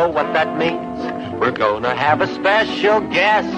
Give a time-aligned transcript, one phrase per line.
[0.00, 0.98] know what that means.
[1.40, 3.52] We're gonna have a special guest.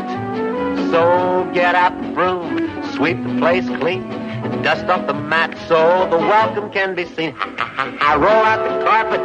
[0.90, 2.44] So get out the broom,
[2.94, 4.02] sweep the place clean,
[4.44, 7.32] and dust off the mat so the welcome can be seen.
[7.38, 9.22] I roll out the carpet,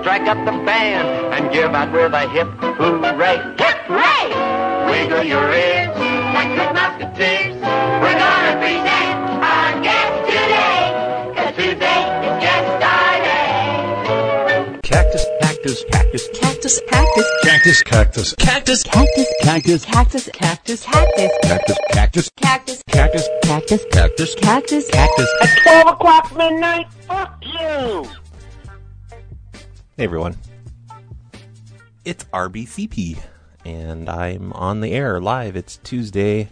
[0.00, 2.48] strike up the band, and give out with a hip
[2.80, 3.36] hooray.
[3.62, 4.26] Hip hooray!
[4.90, 5.94] Wiggle your ears
[6.36, 7.56] like good musketeers.
[8.02, 9.16] We're gonna present
[9.52, 10.82] our guest today,
[11.34, 14.78] 'cause today is just our day.
[14.90, 15.96] Cactus, cactus, cactus,
[16.28, 16.80] Cactus, cactus,
[17.42, 20.86] cactus, cactus, cactus, cactus, cactus, cactus, cactus, cactus, cactus,
[21.92, 24.88] cactus, cactus, cactus, cactus, cactus, cactus.
[24.90, 25.28] cactus.
[25.42, 28.08] At 12 o'clock midnight, fuck you!
[29.98, 30.36] Hey everyone.
[32.06, 33.18] It's RBCP,
[33.66, 35.56] and I'm on the air live.
[35.56, 36.48] It's Tuesday,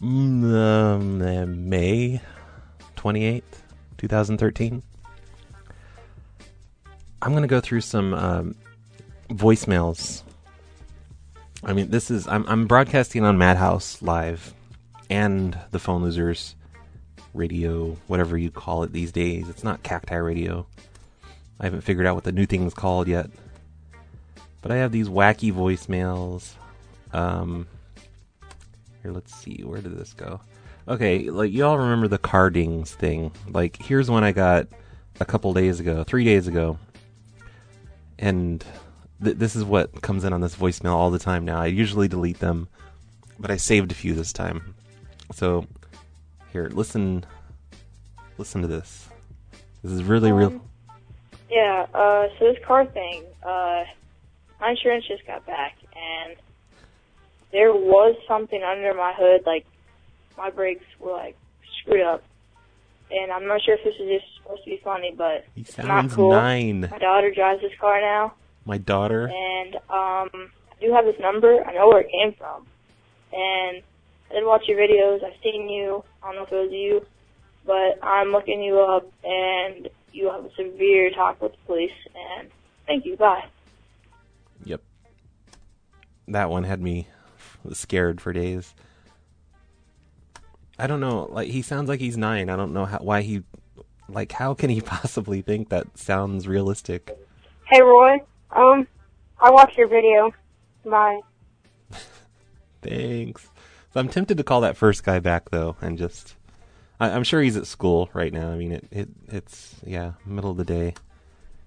[0.00, 2.22] mm, um, May
[2.96, 3.42] 28th,
[3.98, 4.82] 2013.
[7.20, 8.54] I'm going to go through some um,
[9.34, 10.22] voicemails.
[11.62, 14.54] I mean, this is, I'm, I'm broadcasting on Madhouse Live
[15.08, 16.54] and the Phone Losers
[17.32, 19.48] radio, whatever you call it these days.
[19.48, 20.66] It's not Cacti Radio.
[21.58, 23.30] I haven't figured out what the new thing is called yet.
[24.62, 26.52] But I have these wacky voicemails.
[27.12, 27.66] Um,
[29.02, 29.62] here, let's see.
[29.62, 30.40] Where did this go?
[30.86, 33.32] Okay, like you all remember the cardings thing.
[33.48, 34.68] Like here's one I got
[35.20, 36.78] a couple days ago, three days ago,
[38.18, 38.64] and
[39.22, 41.60] th- this is what comes in on this voicemail all the time now.
[41.60, 42.68] I usually delete them,
[43.38, 44.74] but I saved a few this time.
[45.32, 45.66] So
[46.52, 47.24] here, listen,
[48.38, 49.08] listen to this.
[49.82, 50.48] This is really real.
[50.48, 50.60] Um,
[51.50, 53.84] Yeah, uh, so this car thing, uh,
[54.60, 56.36] my insurance just got back, and
[57.52, 59.66] there was something under my hood, like,
[60.36, 61.36] my brakes were, like,
[61.80, 62.22] screwed up.
[63.10, 65.76] And I'm not sure if this is just supposed to be funny, but He it's
[65.78, 66.30] not cool.
[66.30, 66.88] nine.
[66.90, 68.32] My daughter drives this car now,
[68.64, 69.26] My daughter.
[69.28, 71.62] and, um, I do have this number.
[71.64, 72.66] I know where it came from.
[73.32, 73.82] And
[74.30, 75.24] I did watch your videos.
[75.24, 76.02] I've seen you.
[76.22, 77.04] I don't know if it was you,
[77.66, 81.90] but I'm looking you up, and you have a severe talk with the police.
[82.38, 82.48] And
[82.86, 83.16] thank you.
[83.16, 83.44] Bye.
[84.64, 84.82] Yep.
[86.28, 87.08] That one had me
[87.72, 88.74] scared for days.
[90.78, 91.28] I don't know.
[91.30, 92.50] Like he sounds like he's nine.
[92.50, 93.42] I don't know how, why he.
[94.08, 97.16] Like, how can he possibly think that sounds realistic?
[97.70, 98.18] Hey Roy,
[98.54, 98.86] um,
[99.40, 100.32] I watched your video.
[100.84, 101.20] Bye.
[102.82, 103.48] Thanks.
[103.92, 106.36] So I'm tempted to call that first guy back though, and just.
[107.00, 108.50] I, I'm sure he's at school right now.
[108.50, 110.94] I mean, it, it it's yeah, middle of the day.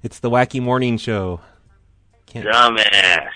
[0.03, 1.42] It's the wacky morning show.
[2.28, 3.30] Can't Dumbass.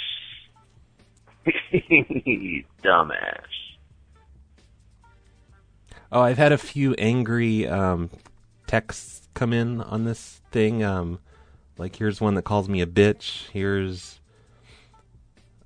[2.83, 3.41] Dumbass.
[6.11, 8.09] Oh, I've had a few angry um,
[8.67, 10.83] texts come in on this thing.
[10.83, 11.19] Um,
[11.81, 13.49] like, here's one that calls me a bitch.
[13.49, 14.19] Here's,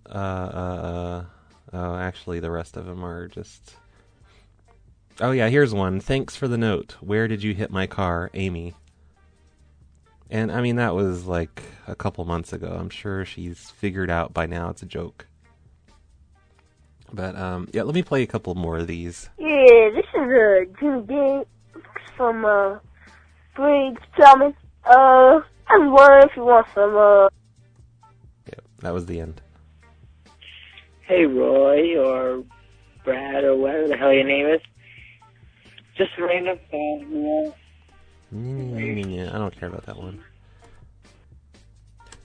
[0.09, 1.25] uh, uh,
[1.73, 3.75] uh, oh, actually, the rest of them are just.
[5.19, 5.99] Oh yeah, here's one.
[5.99, 6.95] Thanks for the note.
[7.01, 8.75] Where did you hit my car, Amy?
[10.29, 12.77] And I mean, that was like a couple months ago.
[12.79, 15.27] I'm sure she's figured out by now it's a joke.
[17.11, 19.29] But um, yeah, let me play a couple more of these.
[19.37, 21.43] Yeah, this is uh Jim
[22.15, 22.79] from uh
[23.53, 24.55] Briggs Plumbing.
[24.85, 27.29] Uh, I was wondering if you want some uh
[28.47, 29.41] Yep, that was the end.
[31.01, 32.43] Hey, Roy, or
[33.03, 34.61] Brad, or whatever the hell your name is.
[35.97, 37.53] Just a random fan, you.
[38.31, 40.23] Yeah, I don't care about that one.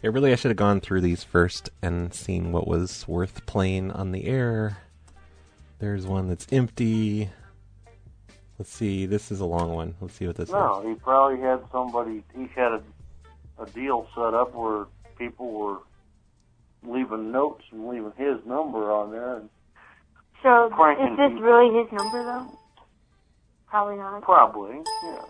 [0.02, 3.90] Yeah, really, I should have gone through these first and seen what was worth playing
[3.90, 4.78] on the air.
[5.78, 7.28] There's one that's empty.
[8.58, 9.94] Let's see, this is a long one.
[10.00, 10.54] Let's see what this is.
[10.54, 10.88] No, is.
[10.88, 12.24] he probably had somebody.
[12.34, 12.82] He had a,
[13.60, 14.86] a deal set up where
[15.18, 15.78] people were
[16.82, 19.50] leaving notes and leaving his number on there, and
[20.42, 21.42] So is this people.
[21.42, 22.58] really his number though?
[23.68, 24.22] Probably not.
[24.22, 25.22] probably, yeah,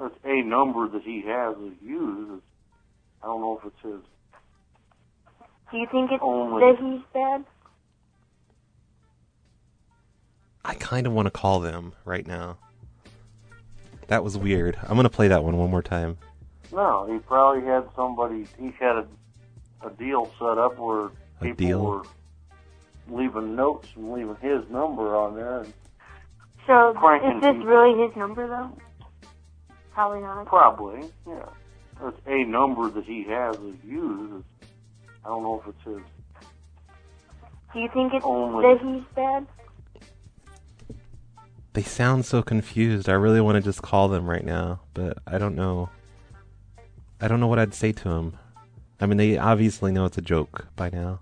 [0.00, 2.40] that's a number that he has to use.
[3.22, 4.00] I don't know if it's his.
[5.70, 6.60] Do you think it's Only.
[6.72, 7.44] that he's bad?
[10.64, 12.56] I kind of want to call them right now.
[14.08, 14.76] That was weird.
[14.82, 16.18] I'm gonna play that one one more time.
[16.72, 18.46] No, he probably had somebody.
[18.58, 19.06] He had a,
[19.86, 21.10] a deal set up where A
[21.40, 21.84] people deal?
[21.84, 22.02] were
[23.10, 25.72] leaving notes and leaving his number on there, and
[26.66, 27.66] So is this people.
[27.66, 28.76] really his number though?
[29.92, 30.46] Probably not.
[30.46, 31.44] probably, yeah,
[32.02, 34.44] that's a number that he has is used.
[35.24, 36.06] I don't know if it's his.
[37.74, 38.62] Do you think it's Only.
[38.74, 39.46] that he's bad?
[41.74, 43.08] They sound so confused.
[43.08, 45.88] I really want to just call them right now, but I don't know.
[47.22, 48.36] I don't know what I'd say to them.
[49.00, 51.20] I mean, they obviously know it's a joke by now.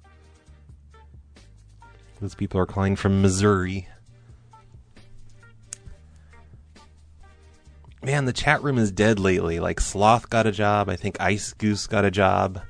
[2.22, 3.86] Those people are calling from Missouri.
[8.02, 9.60] Man, the chat room is dead lately.
[9.60, 10.88] Like Sloth got a job.
[10.88, 12.62] I think Ice Goose got a job.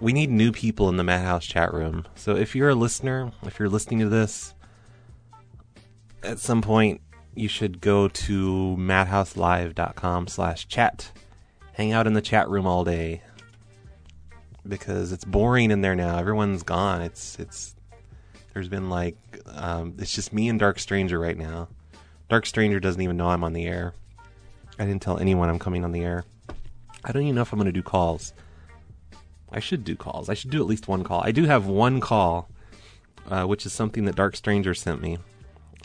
[0.00, 2.08] We need new people in the Madhouse chat room.
[2.16, 4.52] So if you're a listener, if you're listening to this,
[6.24, 7.02] at some point
[7.36, 11.12] you should go to madhouselive.com slash chat.
[11.72, 13.22] Hang out in the chat room all day.
[14.66, 16.18] Because it's boring in there now.
[16.18, 17.02] Everyone's gone.
[17.02, 17.74] It's it's
[18.52, 19.16] there's been like
[19.46, 21.68] um, it's just me and Dark Stranger right now.
[22.28, 23.94] Dark Stranger doesn't even know I'm on the air.
[24.78, 26.24] I didn't tell anyone I'm coming on the air.
[27.04, 28.32] I don't even know if I'm going to do calls.
[29.50, 30.28] I should do calls.
[30.28, 31.22] I should do at least one call.
[31.22, 32.48] I do have one call,
[33.28, 35.18] uh, which is something that Dark Stranger sent me.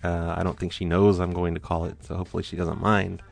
[0.03, 2.79] Uh, I don't think she knows I'm going to call it, so hopefully she doesn't
[2.79, 3.23] mind.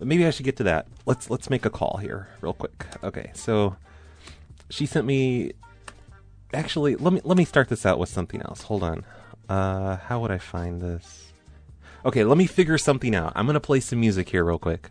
[0.00, 0.86] Maybe I should get to that.
[1.06, 2.86] Let's let's make a call here real quick.
[3.04, 3.76] Okay, so
[4.70, 5.52] she sent me.
[6.54, 8.62] Actually, let me let me start this out with something else.
[8.62, 9.04] Hold on.
[9.48, 11.32] Uh, how would I find this?
[12.04, 13.32] Okay, let me figure something out.
[13.36, 14.90] I'm gonna play some music here real quick,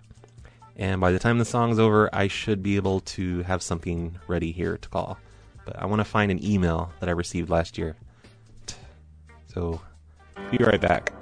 [0.76, 4.52] and by the time the song's over, I should be able to have something ready
[4.52, 5.18] here to call.
[5.66, 7.96] But I want to find an email that I received last year.
[9.54, 9.82] So,
[10.52, 11.14] be right back.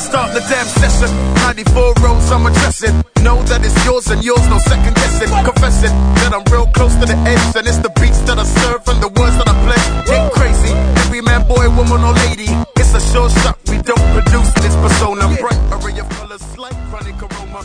[0.00, 1.10] Let's start the damn session.
[1.44, 2.96] 94 rows I'm addressing.
[3.22, 5.28] Know that it's yours and yours, no second guessing.
[5.44, 5.92] Confessing
[6.24, 9.02] that I'm real close to the edge, and it's the beats that I serve and
[9.02, 9.82] the words that I play.
[10.08, 10.72] Get crazy,
[11.04, 12.48] every man, boy, woman, or lady.
[12.80, 13.58] It's a sure shot.
[13.68, 15.28] We don't produce this persona.
[15.36, 17.60] Bright array of colors, slight chronic aroma.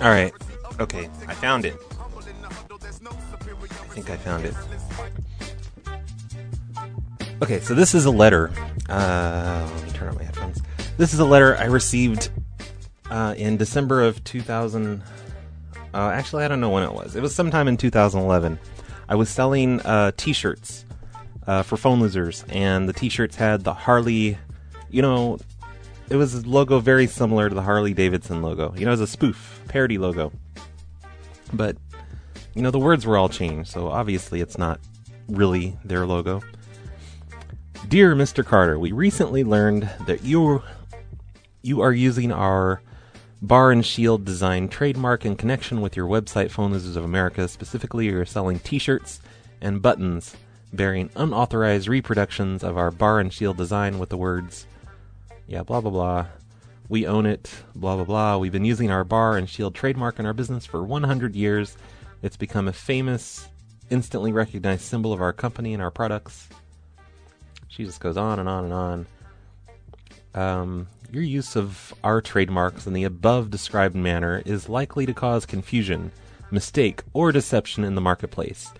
[0.00, 0.32] All right.
[0.80, 1.76] Okay, I found it.
[2.00, 4.54] I think I found it.
[7.42, 8.50] Okay, so this is a letter.
[8.88, 10.29] Uh, let me turn on my.
[11.00, 12.28] This is a letter I received
[13.08, 15.02] uh, in December of 2000.
[15.94, 17.16] Uh, actually, I don't know when it was.
[17.16, 18.58] It was sometime in 2011.
[19.08, 20.84] I was selling uh, T-shirts
[21.46, 24.36] uh, for phone losers, and the T-shirts had the Harley.
[24.90, 25.38] You know,
[26.10, 28.74] it was a logo very similar to the Harley Davidson logo.
[28.76, 30.30] You know, it was a spoof parody logo.
[31.54, 31.78] But
[32.54, 34.78] you know, the words were all changed, so obviously it's not
[35.28, 36.42] really their logo.
[37.88, 38.44] Dear Mr.
[38.44, 40.62] Carter, we recently learned that you
[41.62, 42.82] you are using our
[43.42, 47.48] Bar and Shield design trademark in connection with your website Phone Losers of America.
[47.48, 49.20] Specifically, you're selling t-shirts
[49.60, 50.36] and buttons
[50.72, 54.66] bearing unauthorized reproductions of our Bar and Shield design with the words
[55.50, 56.26] yeah, blah blah blah.
[56.88, 58.38] We own it, blah blah blah.
[58.38, 61.76] We've been using our bar and shield trademark in our business for 100 years.
[62.22, 63.48] It's become a famous,
[63.90, 66.48] instantly recognized symbol of our company and our products.
[67.66, 69.06] She just goes on and on and on.
[70.34, 75.46] Um, your use of our trademarks in the above described manner is likely to cause
[75.46, 76.12] confusion,
[76.50, 78.72] mistake, or deception in the marketplace,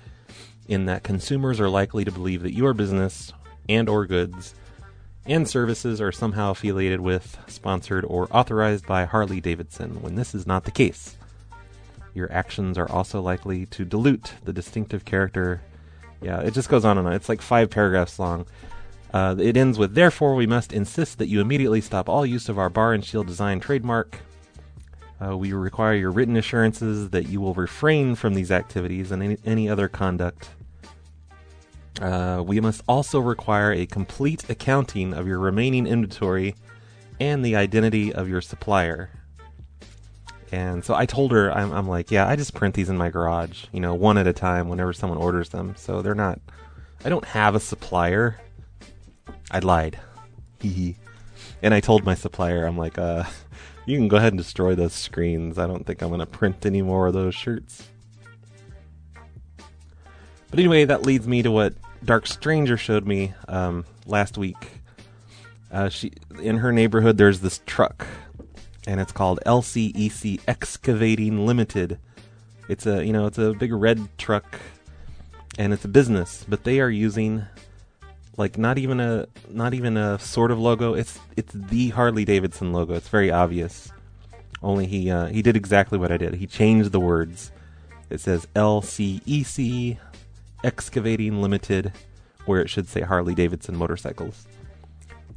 [0.68, 3.32] in that consumers are likely to believe that your business
[3.68, 4.54] and or goods
[5.26, 10.46] and services are somehow affiliated with, sponsored, or authorized by Harley Davidson, when this is
[10.46, 11.16] not the case.
[12.14, 15.62] Your actions are also likely to dilute the distinctive character.
[16.22, 17.12] Yeah, it just goes on and on.
[17.12, 18.46] It's like five paragraphs long.
[19.12, 22.58] Uh, it ends with, therefore, we must insist that you immediately stop all use of
[22.58, 24.18] our bar and shield design trademark.
[25.20, 29.36] Uh, we require your written assurances that you will refrain from these activities and any,
[29.44, 30.50] any other conduct
[32.00, 36.54] uh, we must also require a complete accounting of your remaining inventory
[37.18, 39.10] and the identity of your supplier.
[40.52, 43.10] And so I told her, I'm, I'm, like, yeah, I just print these in my
[43.10, 45.74] garage, you know, one at a time whenever someone orders them.
[45.76, 46.40] So they're not,
[47.04, 48.40] I don't have a supplier.
[49.50, 49.98] I lied.
[50.60, 50.96] Hee.
[51.62, 53.24] And I told my supplier, I'm like, uh,
[53.86, 55.58] you can go ahead and destroy those screens.
[55.58, 57.88] I don't think I'm going to print any more of those shirts.
[60.50, 64.70] But anyway, that leads me to what Dark Stranger showed me um, last week.
[65.70, 68.06] Uh, she in her neighborhood, there's this truck,
[68.86, 71.98] and it's called LCEC Excavating Limited.
[72.68, 74.60] It's a you know it's a big red truck,
[75.58, 77.44] and it's a business, but they are using
[78.40, 80.94] like not even a not even a sort of logo.
[80.94, 82.94] It's it's the Harley Davidson logo.
[82.94, 83.92] It's very obvious.
[84.62, 86.34] Only he uh, he did exactly what I did.
[86.34, 87.52] He changed the words.
[88.08, 89.98] It says LCEC
[90.64, 91.92] Excavating Limited,
[92.46, 94.46] where it should say Harley Davidson Motorcycles.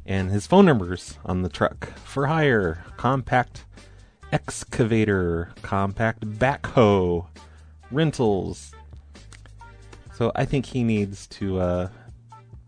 [0.06, 3.66] And his phone numbers on the truck for hire compact
[4.32, 7.26] excavator, compact backhoe,
[7.90, 8.72] rentals.
[10.14, 11.88] So I think he needs to uh,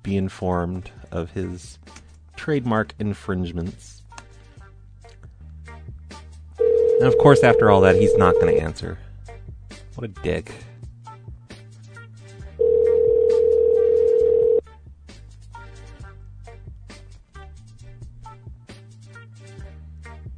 [0.07, 1.81] be informed of his
[2.37, 4.05] trademark infringements.
[7.01, 8.99] And of course, after all that, he's not going to answer.
[9.97, 10.53] What a dick.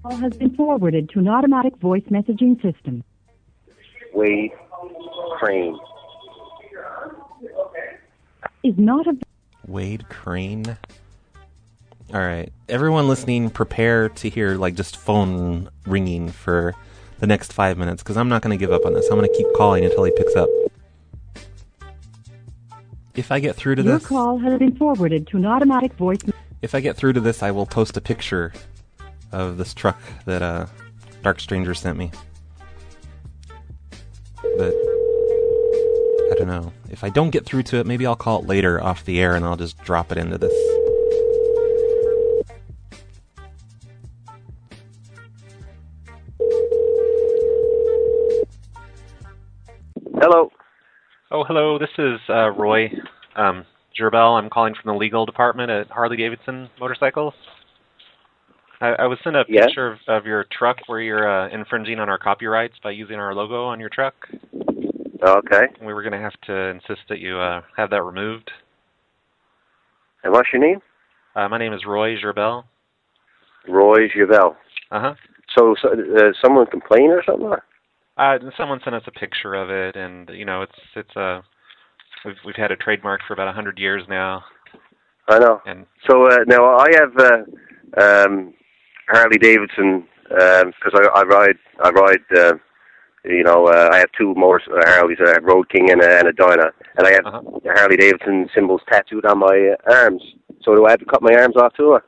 [0.03, 3.05] Call has been forwarded to an automatic voice messaging system.
[4.15, 4.53] Wade
[5.39, 5.79] Crane.
[8.65, 9.28] Is not a
[9.69, 10.77] Wade Crane.
[12.13, 16.75] All right, everyone listening, prepare to hear like just phone ringing for
[17.19, 19.09] the next five minutes because I'm not going to give up on this.
[19.11, 20.49] I'm going to keep calling until he picks up.
[23.15, 26.21] If I get through to your this, call has been forwarded to an automatic voice.
[26.63, 28.53] if I get through to this, I will post a picture
[29.33, 30.67] of this truck that uh,
[31.23, 32.11] Dark Stranger sent me.
[34.57, 34.73] But
[36.39, 36.73] don't know.
[36.91, 39.35] If I don't get through to it, maybe I'll call it later off the air
[39.35, 40.53] and I'll just drop it into this.
[50.21, 50.51] Hello.
[51.31, 51.79] Oh, hello.
[51.79, 52.91] This is uh, Roy
[53.37, 53.65] um,
[53.99, 54.39] Gerbel.
[54.39, 57.35] I'm calling from the legal department at Harley Davidson Motorcycles.
[58.81, 59.67] I, I was sent a Yeah?
[59.67, 63.35] picture of, of your truck where you're uh, infringing on our copyrights by using our
[63.35, 64.15] logo on your truck.
[65.23, 65.67] Okay.
[65.85, 68.51] We were going to have to insist that you uh, have that removed.
[70.23, 70.81] And what's your name?
[71.35, 72.65] Uh, my name is Roy Gerbel.
[73.69, 74.57] Roy Gerbel.
[74.91, 75.15] Uh huh.
[75.57, 77.47] So, so uh, someone complained or something?
[77.47, 77.65] Or?
[78.17, 81.43] Uh, someone sent us a picture of it, and you know, it's it's a
[82.25, 84.45] we've we've had a trademark for about a hundred years now.
[85.29, 85.61] I know.
[85.67, 88.55] And So uh, now I have uh, um,
[89.09, 91.57] Harley Davidson because I, I ride.
[91.83, 92.25] I ride.
[92.37, 92.53] Uh,
[93.29, 95.19] you know, uh, I have two more uh, Harleys.
[95.25, 98.49] I have Road King and a, and a Dyna, and I have the Harley Davidson
[98.55, 100.23] symbols tattooed on my uh, arms.
[100.63, 101.99] So do I have to cut my arms off too?
[101.99, 102.05] Or?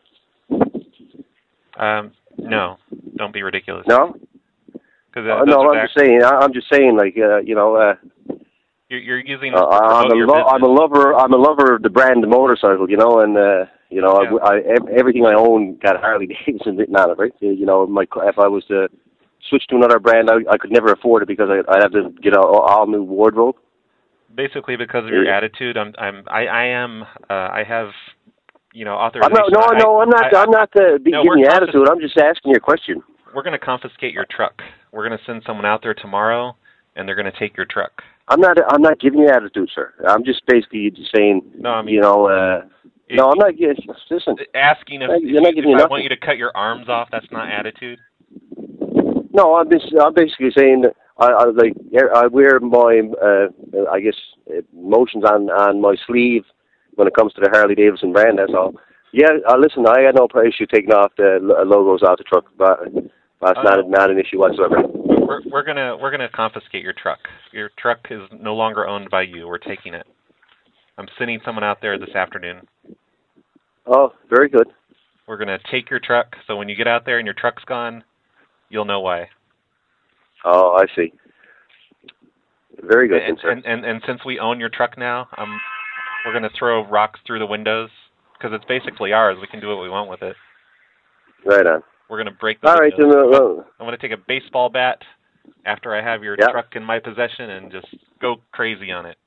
[1.77, 2.79] Um, no,
[3.17, 3.87] don't be ridiculous.
[3.87, 4.17] No.
[5.12, 6.23] Because Uh, no, I'm just saying.
[6.23, 7.77] I, I'm just saying, like uh, you know.
[7.77, 7.95] Uh,
[8.89, 9.55] you're, you're using.
[9.55, 11.15] Uh, I'm a lo- I'm a lover.
[11.15, 14.61] I'm a lover of the brand motorcycle, you know, and uh, you know, I, I,
[14.97, 17.33] everything I own got Harley Davidson written on it, right?
[17.41, 18.89] You know, my if I was to
[19.49, 22.11] switch to another brand, I, I could never afford it because I, I'd have to
[22.23, 23.57] get a all new wardrobe.
[24.35, 25.37] basically because of your Yeah.
[25.37, 25.77] attitude.
[25.77, 27.91] I'm I'm I, I am uh, I have
[28.73, 30.35] you know I'm not, no, I- no, I'm not.
[30.35, 30.73] I, I'm not
[31.05, 31.89] be No, giving you attitude.
[31.89, 33.03] I'm just asking you a question.
[33.35, 34.61] We're going to confiscate your truck.
[34.93, 36.57] We're going to send someone out there tomorrow,
[36.97, 38.03] and they're going to take your truck.
[38.29, 38.57] I'm not.
[38.73, 39.93] I'm not giving you attitude, sir.
[40.07, 41.43] I'm just basically just saying.
[41.59, 42.27] No, I mean- you know.
[42.27, 42.63] uh
[43.11, 43.59] No, I'm not.
[43.59, 43.77] yes,
[44.11, 44.37] Listen.
[44.55, 47.99] Asking if, if, if I want you to cut your arms off, that's not attitude.
[49.33, 51.75] No, I'm just I'm basically saying that I, I like
[52.15, 53.49] I wear my uh,
[53.91, 54.17] I guess
[54.51, 56.45] uh, emotions on on my sleeve
[56.95, 58.39] when it comes to the Harley Davidson brand.
[58.39, 58.75] That's all.
[59.13, 62.79] Yeah, uh, listen, I had no issue taking off the logos off the truck, but
[63.41, 64.83] that's Uh, not not an issue whatsoever.
[64.85, 67.19] We're we're gonna we're gonna confiscate your truck.
[67.53, 69.47] Your truck is no longer owned by you.
[69.47, 70.07] We're taking it.
[70.99, 72.67] I'm sending someone out there this afternoon.
[73.87, 74.69] Oh, very good.
[75.27, 76.37] We're gonna take your truck.
[76.47, 78.05] So when you get out there and your truck's gone,
[78.71, 79.29] you'll know why.
[80.45, 81.12] Oh, I see.
[82.83, 85.61] Very good, And, and and and since we own your truck now, um,
[86.25, 87.91] we're gonna throw rocks through the windows
[88.39, 89.37] because it's basically ours.
[89.39, 90.35] We can do what we want with it.
[91.45, 91.83] Right on.
[92.09, 93.33] We're gonna break the All right, windows.
[93.33, 93.43] then.
[93.43, 95.03] Uh, I'm gonna take a baseball bat
[95.67, 96.49] after I have your Yeah.
[96.49, 97.89] truck in my possession and just
[98.21, 99.19] go crazy on it.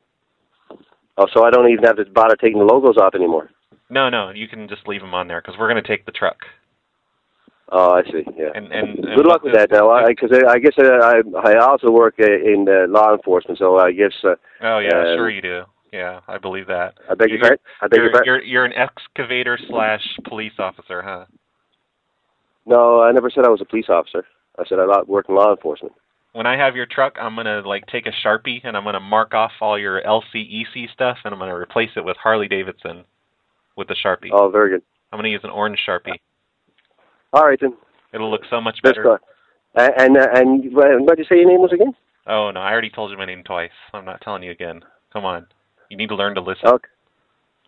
[1.17, 3.51] oh, so I don't even have to bother taking the logos off anymore.
[3.91, 6.37] No, no, you can just leave them on there because we're gonna take the truck.
[7.75, 8.23] Oh, I see.
[8.37, 8.49] Yeah.
[8.53, 9.71] And and, and Good luck with that.
[9.71, 13.57] Now, because I, I guess uh, I I also work uh, in uh, law enforcement,
[13.57, 14.13] so I guess.
[14.23, 15.63] Uh, Oh yeah, uh, sure you do.
[15.91, 16.93] Yeah, I believe that.
[17.09, 17.59] I beg your You're- pardon.
[17.81, 18.25] I beg your You're, pardon.
[18.27, 21.25] you're you're an excavator slash police officer, huh?
[22.65, 24.23] No, I never said I was a police officer.
[24.57, 25.93] I said I work in law enforcement.
[26.33, 29.33] When I have your truck, I'm gonna like take a sharpie and I'm gonna mark
[29.33, 33.03] off all your LCEC stuff and I'm gonna replace it with Harley Davidson
[33.75, 34.29] with the sharpie.
[34.31, 34.81] Oh, very good.
[35.11, 36.19] I'm gonna use an orange sharpie.
[37.33, 37.73] All right then.
[38.13, 39.03] It'll look so much That's better.
[39.03, 39.19] good.
[39.75, 41.93] Uh, and uh, and uh, what did you say your name was again?
[42.27, 43.71] Oh no, I already told you my name twice.
[43.93, 44.81] I'm not telling you again.
[45.11, 45.47] Come on,
[45.89, 46.67] you need to learn to listen.
[46.67, 46.87] Okay.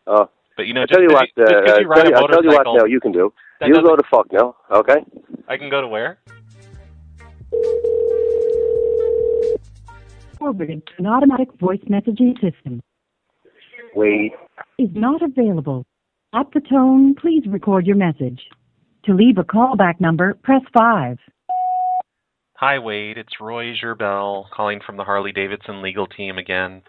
[0.08, 0.30] Oh.
[0.56, 1.50] But you know, I just tell you 'cause what.
[1.50, 2.66] you, uh, you I ride tell a you, I tell you what.
[2.66, 3.34] motorcycle- Now you can do.
[3.66, 4.56] You go to fuck now.
[4.72, 5.04] Okay.
[5.48, 6.20] I can go to where?
[10.38, 12.82] Forwarded to an automatic voice messaging system.
[13.96, 14.34] Wade.
[14.78, 15.86] Is not available.
[16.34, 18.42] At the tone, please record your message.
[19.06, 21.20] To leave a callback number, press 5.
[22.56, 23.20] Hi, Wade.
[23.20, 26.82] It's Roy Gerbel calling from the Harley Davidson legal team again.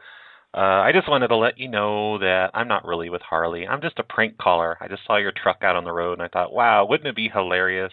[0.56, 3.66] Uh, I just wanted to let you know that I'm not really with Harley.
[3.66, 4.78] I'm just a prank caller.
[4.80, 7.16] I just saw your truck out on the road, and I thought, wow, wouldn't it
[7.16, 7.92] be hilarious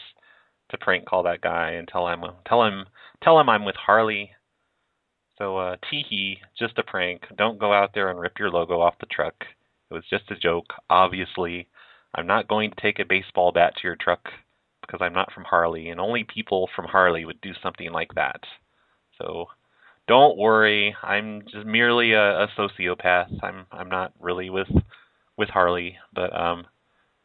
[0.70, 2.86] to prank call that guy and tell him, tell him,
[3.22, 4.32] tell him I'm with Harley.
[5.38, 7.24] So, uh, teehee, just a prank.
[7.38, 9.36] Don't go out there and rip your logo off the truck.
[9.92, 10.68] It was just a joke.
[10.90, 11.68] Obviously,
[12.16, 14.30] I'm not going to take a baseball bat to your truck
[14.82, 18.42] because I'm not from Harley, and only people from Harley would do something like that.
[19.18, 19.48] So
[20.08, 23.32] don't worry, I'm just merely a, a sociopath.
[23.42, 24.68] I'm I'm not really with
[25.38, 26.66] with Harley, but um,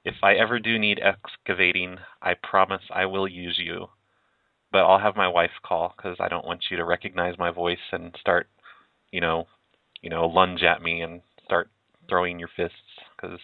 [0.05, 3.89] if I ever do need excavating, I promise I will use you.
[4.71, 7.79] But I'll have my wife call because I don't want you to recognize my voice
[7.93, 8.49] and start,
[9.11, 9.47] you know,
[10.03, 11.71] you know, lunge at me and start
[12.09, 12.77] throwing your fists
[13.17, 13.41] because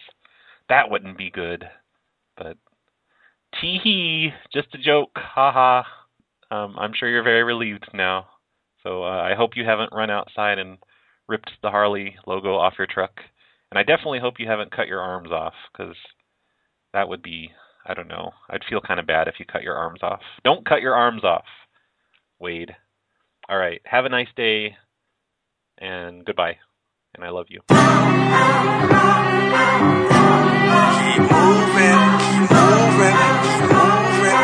[0.69, 1.65] that wouldn't be good.
[2.37, 2.57] But
[3.59, 5.83] tee hee, just a joke, haha.
[6.51, 8.27] Um, I'm sure you're very relieved now.
[8.83, 10.77] So uh, I hope you haven't run outside and
[11.27, 13.13] ripped the Harley logo off your truck,
[13.71, 15.95] and I definitely hope you haven't cut your arms off because
[16.93, 17.49] that would be
[17.85, 18.31] I don't know.
[18.49, 20.21] I'd feel kind of bad if you cut your arms off.
[20.43, 21.45] Don't cut your arms off,
[22.39, 22.75] Wade.
[23.47, 23.79] All right.
[23.85, 24.75] Have a nice day,
[25.77, 26.57] and goodbye.
[27.13, 27.61] And I love you.
[31.15, 33.15] Keep moving, keep moving,
[33.47, 34.43] keep moving,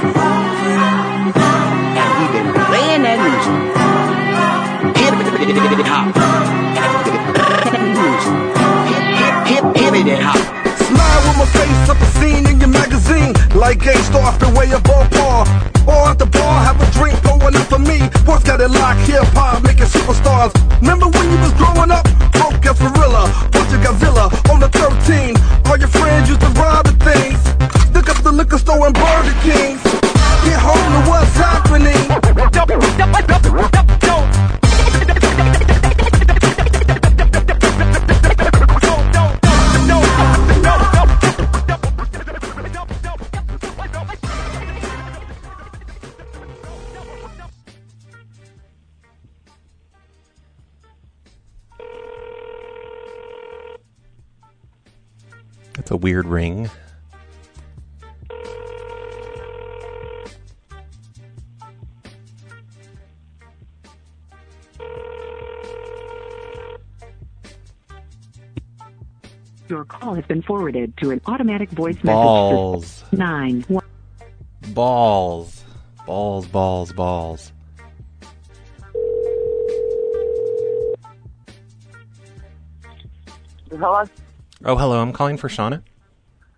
[0.00, 0.80] keep moving.
[1.92, 3.52] And we've been playing that music.
[4.96, 5.44] Hip, hip,
[5.84, 6.16] hop.
[9.20, 10.40] Hip, hip, hip, hip, hop.
[10.88, 13.36] Smile with my face up a scene in your magazine.
[13.54, 15.44] Like a off the way all par.
[15.86, 18.08] Or at the bar, have a drink, pouring up for me.
[18.24, 20.56] Boys got it locked, hip hop, making superstars.
[20.80, 22.08] Remember when you was growing up?
[24.60, 25.36] The 13.
[25.66, 27.40] All your friends used to rob the things.
[27.94, 29.89] Look up the liquor store and Burger Kings.
[56.10, 56.68] Weird ring.
[69.68, 72.82] Your call has been forwarded to an automatic voice Balls.
[72.82, 73.18] message system.
[73.18, 73.84] 9 one-
[74.74, 75.64] Balls.
[76.06, 77.52] Balls, balls, balls.
[83.70, 84.04] Hello?
[84.64, 85.00] Oh, hello.
[85.00, 85.82] I'm calling for Shauna.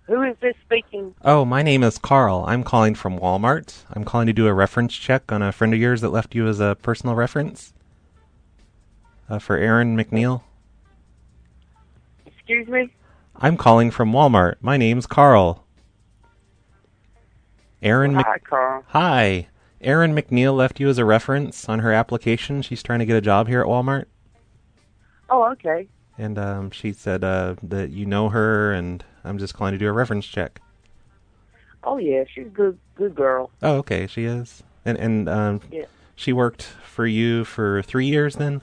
[0.06, 1.14] Who is this speaking?
[1.24, 2.44] Oh, my name is Carl.
[2.46, 3.84] I'm calling from Walmart.
[3.92, 6.46] I'm calling to do a reference check on a friend of yours that left you
[6.48, 7.72] as a personal reference.
[9.28, 10.42] Uh, for Aaron McNeil.
[12.26, 12.92] Excuse me?
[13.36, 14.56] I'm calling from Walmart.
[14.60, 15.64] My name's Carl.
[17.82, 18.84] Aaron Mc- Hi, Carl.
[18.88, 19.48] Hi.
[19.80, 22.62] Aaron McNeil left you as a reference on her application.
[22.62, 24.04] She's trying to get a job here at Walmart.
[25.30, 25.88] Oh, okay.
[26.22, 29.88] And um, she said uh, that you know her, and I'm just calling to do
[29.88, 30.60] a reference check.
[31.82, 33.50] Oh, yeah, she's a good, good girl.
[33.60, 34.62] Oh, okay, she is.
[34.84, 35.86] And and um, Yeah.
[36.14, 38.62] she worked for you for three years then,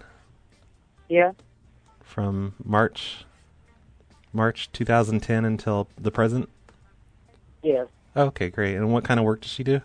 [1.09, 1.33] Yeah?
[2.01, 3.25] from March
[4.31, 6.47] March 2010 until the present.
[7.61, 7.87] Yes.
[8.15, 8.75] Okay, great.
[8.75, 9.81] And what kind of work does she do?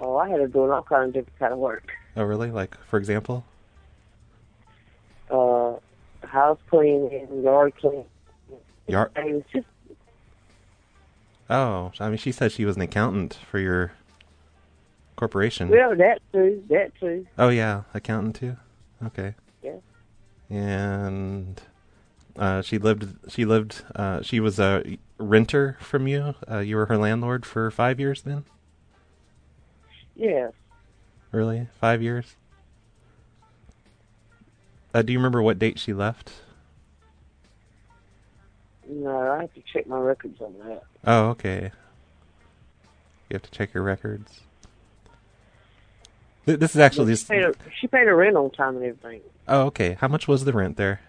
[0.00, 1.92] Oh, I had to do all kinds of different kind of work.
[2.16, 2.50] Oh, really?
[2.50, 3.44] Like, for example?
[6.30, 8.04] House cleaning, yard cleaning.
[8.86, 9.10] Yard.
[9.16, 9.66] Was just,
[11.48, 13.92] Oh, I mean, she said she was an accountant for your
[15.16, 15.68] corporation.
[15.68, 17.26] well, that too, that too.
[17.36, 18.56] Oh yeah, accountant too.
[19.04, 19.34] Okay.
[19.62, 19.76] Yeah.
[20.48, 21.60] And
[22.36, 23.08] uh, she lived.
[23.30, 23.82] She lived.
[23.94, 26.34] Uh, she was a renter from you.
[26.48, 28.22] Uh, you were her landlord for five years.
[28.22, 28.44] Then,
[30.14, 30.52] Yes.
[31.32, 32.36] really, five years.
[34.92, 36.32] Uh, do you remember what date she left?
[38.88, 40.82] No, I have to check my records on that.
[41.06, 41.70] Oh, okay.
[43.28, 44.40] You have to check your records.
[46.46, 47.28] Th- This is actually she just.
[47.28, 49.20] paid, her, she paid her rent on time and everything.
[49.46, 49.96] Oh, okay.
[50.00, 51.00] How much was the rent there?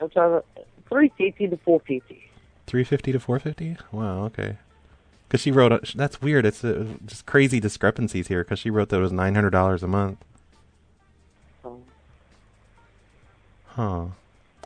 [0.00, 0.40] I'm talking
[0.88, 2.30] three fifty to four fifty.
[2.66, 3.76] Three fifty to four fifty.
[3.90, 4.24] Wow.
[4.26, 4.58] Okay.
[5.26, 5.72] Because she wrote.
[5.72, 6.44] A, that's weird.
[6.46, 8.44] It's uh just crazy discrepancies here.
[8.44, 10.18] Because she wrote that it was nine hundred dollars a month.
[13.74, 14.06] Huh.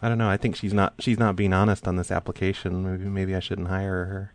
[0.03, 0.29] I don't know.
[0.29, 2.85] I think she's not she's not being honest on this application.
[2.85, 4.33] Maybe maybe I shouldn't hire her.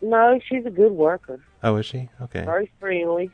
[0.00, 1.40] No, she's a good worker.
[1.62, 2.08] Oh, is she?
[2.20, 2.44] Okay.
[2.44, 3.30] Very friendly.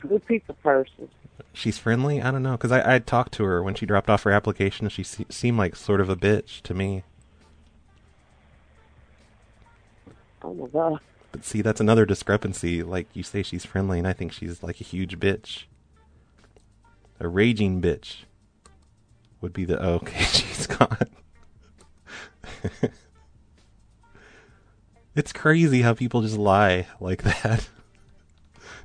[0.00, 1.08] Good people person.
[1.52, 2.20] She's friendly.
[2.20, 4.88] I don't know because I I talked to her when she dropped off her application.
[4.88, 7.04] She se- seemed like sort of a bitch to me.
[10.42, 10.98] Oh my god.
[11.30, 12.82] But see, that's another discrepancy.
[12.82, 15.64] Like you say, she's friendly, and I think she's like a huge bitch.
[17.20, 18.24] A raging bitch
[19.44, 20.24] would be the oh, okay.
[20.24, 21.06] She's gone.
[25.14, 27.68] it's crazy how people just lie like that.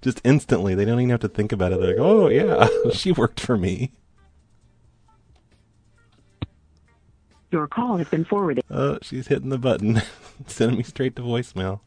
[0.02, 1.80] Just instantly, they don't even have to think about it.
[1.80, 3.94] They're like, "Oh yeah, she worked for me."
[7.52, 8.64] Your call has been forwarded.
[8.70, 10.02] Oh, she's hitting the button,
[10.46, 11.80] sending me straight to voicemail.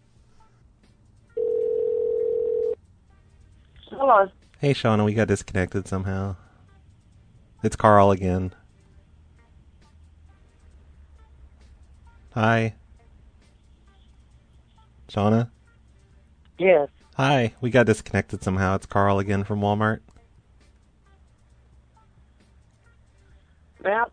[3.90, 4.28] Hello.
[4.58, 6.37] Hey, Shauna, we got disconnected somehow.
[7.62, 8.54] It's Carl again.
[12.34, 12.74] Hi.
[15.08, 15.50] Shauna?
[16.58, 16.88] Yes.
[17.16, 17.54] Hi.
[17.60, 18.74] We got disconnected somehow.
[18.76, 20.00] It's Carl again from Walmart.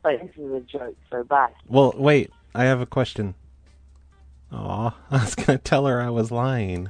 [0.04, 1.52] Think this is a joke, so bye.
[1.68, 2.32] Well, wait.
[2.56, 3.36] I have a question.
[4.52, 6.90] Aw, I was going to tell her I was lying.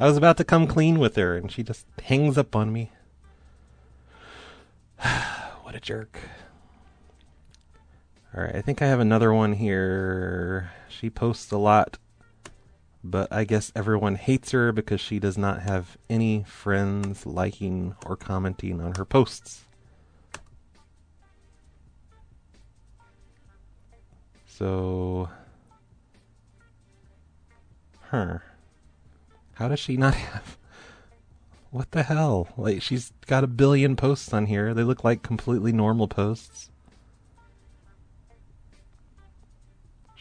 [0.00, 2.90] I was about to come clean with her, and she just hangs up on me.
[5.62, 6.18] what a jerk.
[8.34, 10.70] Alright, I think I have another one here.
[10.88, 11.98] She posts a lot,
[13.04, 18.16] but I guess everyone hates her because she does not have any friends liking or
[18.16, 19.66] commenting on her posts.
[24.46, 25.28] So.
[28.10, 28.38] Huh.
[29.54, 30.56] How does she not have.
[31.70, 32.48] What the hell?
[32.56, 34.72] Like, she's got a billion posts on here.
[34.72, 36.70] They look like completely normal posts.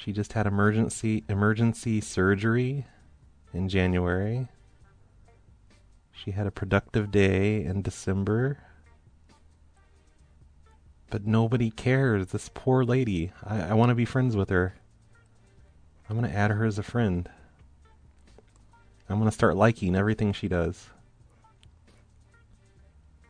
[0.04, 2.88] She just had emergency emergency surgery
[3.54, 4.48] in January.
[6.12, 8.58] She had a productive day in December.
[11.12, 12.28] But nobody cares.
[12.28, 13.32] This poor lady.
[13.46, 14.74] I, I want to be friends with her.
[16.10, 17.30] I'm going to add her as a friend.
[19.08, 20.90] I'm going to start liking everything she does.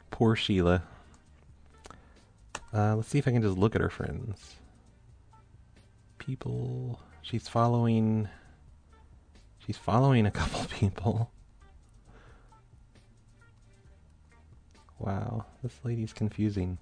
[0.10, 0.84] Poor Sheila.
[2.74, 4.56] Uh, let's see if I can just look at her friends.
[6.22, 7.00] People.
[7.24, 8.30] She's following.
[9.66, 11.32] She's following a couple people.
[15.00, 16.78] Wow, this lady's confusing.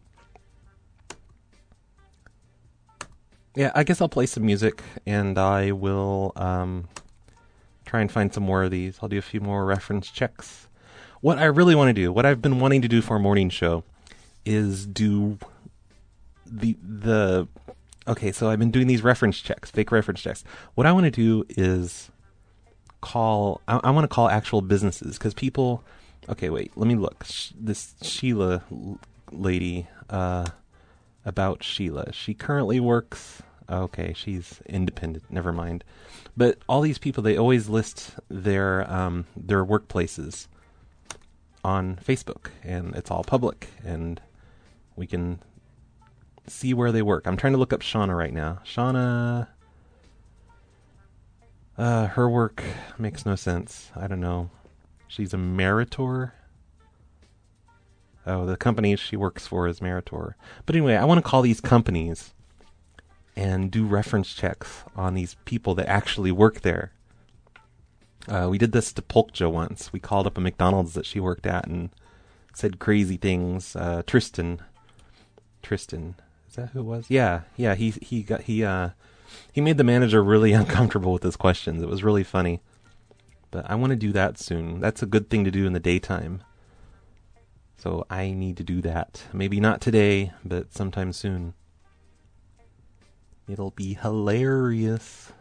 [3.56, 6.90] Yeah, I guess I'll play some music and I will um,
[7.86, 9.00] try and find some more of these.
[9.02, 10.68] I'll do a few more reference checks.
[11.22, 13.50] What I really want to do, what I've been wanting to do for a morning
[13.50, 13.86] show,
[14.46, 15.38] is do
[16.46, 17.48] the the.
[18.10, 20.44] Okay, so I've been doing these reference checks, fake reference checks.
[20.76, 22.10] What I want to do is
[23.02, 23.62] call.
[23.68, 25.84] I, I want to call actual businesses because people.
[26.28, 26.72] Okay, wait.
[26.76, 27.24] Let me look.
[27.24, 29.00] Sh- this Sheila l-
[29.32, 29.88] lady.
[30.10, 30.48] Uh,
[31.26, 32.12] about Sheila.
[32.12, 33.42] She currently works.
[33.70, 35.24] Okay, she's independent.
[35.30, 35.84] Never mind.
[36.36, 40.48] But all these people, they always list their um, their workplaces
[41.64, 44.20] on Facebook, and it's all public, and
[44.96, 45.40] we can
[46.52, 47.28] see where they work.
[47.28, 48.60] I'm trying to look up Shauna right now.
[48.66, 49.48] Shauna,
[51.78, 52.64] uh, her work
[52.98, 53.92] makes no sense.
[53.96, 54.50] I don't know.
[55.08, 56.32] She's a Meritor.
[58.26, 60.34] Oh, the company she works for is Meritor.
[60.66, 62.34] But anyway, I want to call these companies
[63.36, 66.92] and do reference checks on these people that actually work there.
[68.28, 69.94] Uh, we did this to Polkja once.
[69.94, 71.90] We called up a McDonald's that she worked at and
[72.54, 73.76] said crazy things.
[73.76, 74.62] Uh, Tristan,
[75.64, 76.16] Tristan,
[76.50, 77.06] is that who it was?
[77.10, 77.76] Yeah, yeah.
[77.76, 78.90] He he got he uh
[79.52, 81.82] he made the manager really uncomfortable with his questions.
[81.82, 82.62] It was really funny.
[83.52, 84.80] But I want to do that soon.
[84.80, 86.44] That's a good thing to do in the daytime.
[87.78, 89.24] So I need to do that.
[89.32, 91.54] Maybe not today, but sometime soon.
[93.48, 95.32] It'll be hilarious.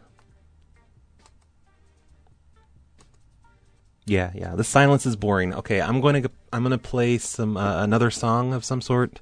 [4.06, 4.54] Yeah, yeah.
[4.54, 5.52] The silence is boring.
[5.54, 9.20] Okay, I'm going to I'm going to play some uh, another song of some sort.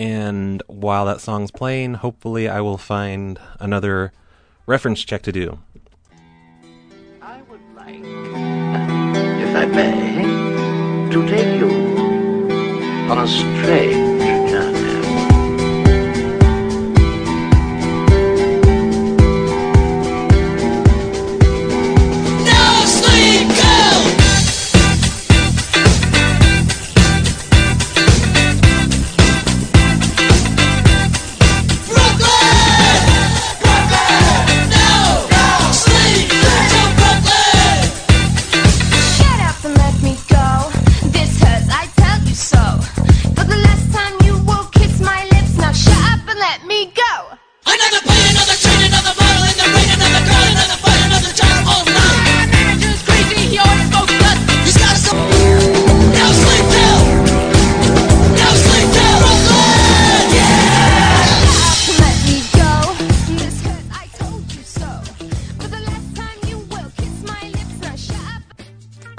[0.00, 4.12] And while that song's playing, hopefully I will find another
[4.64, 5.58] reference check to do.
[7.20, 11.68] I would like, if I may, to take you
[13.10, 14.09] on a strange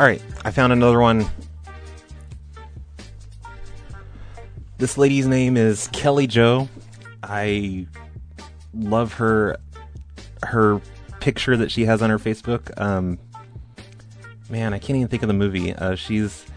[0.01, 1.29] All right, I found another one.
[4.79, 6.69] This lady's name is Kelly Joe.
[7.21, 7.85] I
[8.73, 9.57] love her
[10.41, 10.81] her
[11.19, 12.71] picture that she has on her Facebook.
[12.81, 13.19] Um,
[14.49, 15.71] man, I can't even think of the movie.
[15.71, 16.47] Uh, she's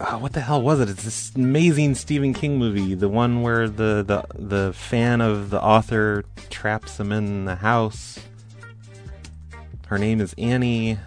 [0.00, 0.88] oh, what the hell was it?
[0.88, 5.62] It's this amazing Stephen King movie, the one where the the the fan of the
[5.62, 8.18] author traps him in the house.
[9.92, 10.98] Her name is Annie.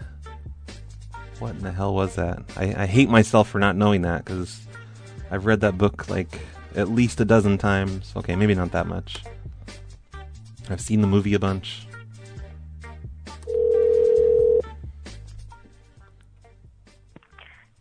[1.39, 2.43] What in the hell was that?
[2.55, 4.61] I, I hate myself for not knowing that because
[5.31, 6.39] I've read that book like
[6.75, 8.13] at least a dozen times.
[8.15, 9.23] Okay, maybe not that much.
[10.69, 11.87] I've seen the movie a bunch.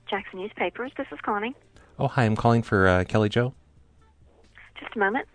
[0.08, 0.90] Jackson Newspapers.
[0.96, 1.54] This is Connie.
[1.98, 3.52] Oh, hi, I'm calling for uh, Kelly Joe.
[4.80, 5.28] Just a moment.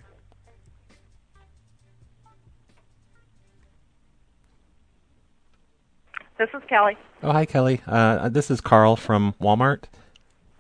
[6.40, 6.98] This is Kelly.
[7.22, 7.82] Oh, hi, Kelly.
[7.86, 9.84] Uh, this is Carl from Walmart.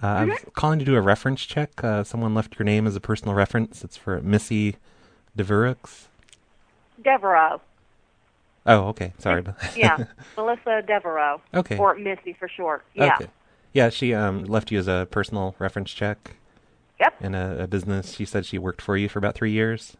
[0.03, 1.81] Uh, I'm calling to do a reference check.
[1.81, 3.81] Uh, someone left your name as a personal reference.
[3.81, 4.75] It's for Missy
[5.37, 6.07] DeVerux.
[7.01, 7.61] Devereaux.
[8.65, 9.13] Oh, okay.
[9.19, 9.41] Sorry.
[9.73, 10.03] Yeah,
[10.37, 11.39] Melissa Devereaux.
[11.53, 11.77] Okay.
[11.77, 12.83] Or Missy for short.
[12.93, 13.15] Yeah.
[13.15, 13.31] Okay.
[13.71, 16.35] Yeah, she um, left you as a personal reference check.
[16.99, 17.21] Yep.
[17.21, 18.15] In a, a business.
[18.15, 19.95] She said she worked for you for about three years.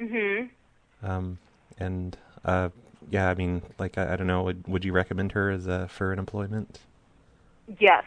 [0.00, 1.06] Mm-hmm.
[1.08, 1.38] Um,
[1.78, 2.70] and uh,
[3.10, 5.88] yeah, I mean, like, I, I don't know, would would you recommend her as a
[5.88, 6.78] for an employment?
[7.78, 8.04] Yes,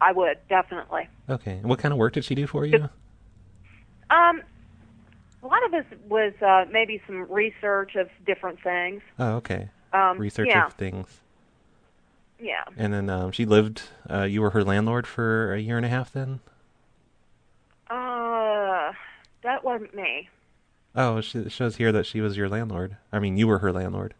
[0.00, 1.08] I would definitely.
[1.28, 1.60] Okay.
[1.62, 2.88] What kind of work did she do for you?
[4.10, 4.42] Um,
[5.42, 9.02] a lot of this was uh, maybe some research of different things.
[9.18, 9.68] Oh, okay.
[9.92, 10.66] Um, Research yeah.
[10.66, 11.20] of things.
[12.38, 12.64] Yeah.
[12.76, 13.82] And then um, she lived.
[14.08, 16.12] Uh, you were her landlord for a year and a half.
[16.12, 16.40] Then.
[17.88, 18.92] Uh,
[19.42, 20.28] that wasn't me.
[20.94, 22.96] Oh, it sh- it shows here that she was your landlord.
[23.12, 24.14] I mean, you were her landlord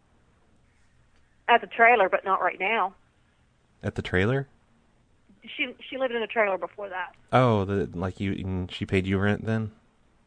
[1.49, 2.95] At the trailer, but not right now.
[3.83, 4.47] at the trailer.
[5.57, 7.15] She she lived in a trailer before that.
[7.33, 8.33] Oh, the like you.
[8.33, 9.73] and She paid you rent then.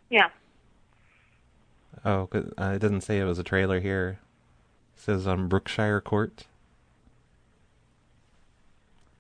[0.10, 0.30] Yeah.
[2.04, 4.20] Oh, uh, it doesn't say it was a trailer here.
[4.96, 6.46] It says on Brookshire Court.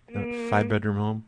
[0.09, 0.49] A Mm.
[0.49, 1.25] Five bedroom home.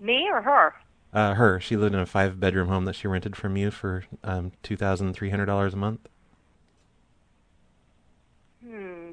[0.00, 0.74] Me or her?
[1.12, 1.58] Uh, her.
[1.58, 4.76] She lived in a five bedroom home that she rented from you for um two
[4.76, 6.00] thousand three hundred dollars a month.
[8.64, 9.12] Hmm.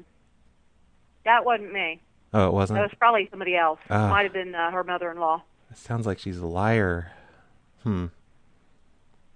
[1.24, 2.00] That wasn't me.
[2.34, 2.76] Oh, it wasn't.
[2.78, 3.78] That was probably somebody else.
[3.88, 4.08] Ah.
[4.08, 5.42] Might have been uh, her mother-in-law.
[5.70, 7.12] It sounds like she's a liar.
[7.82, 8.06] Hmm.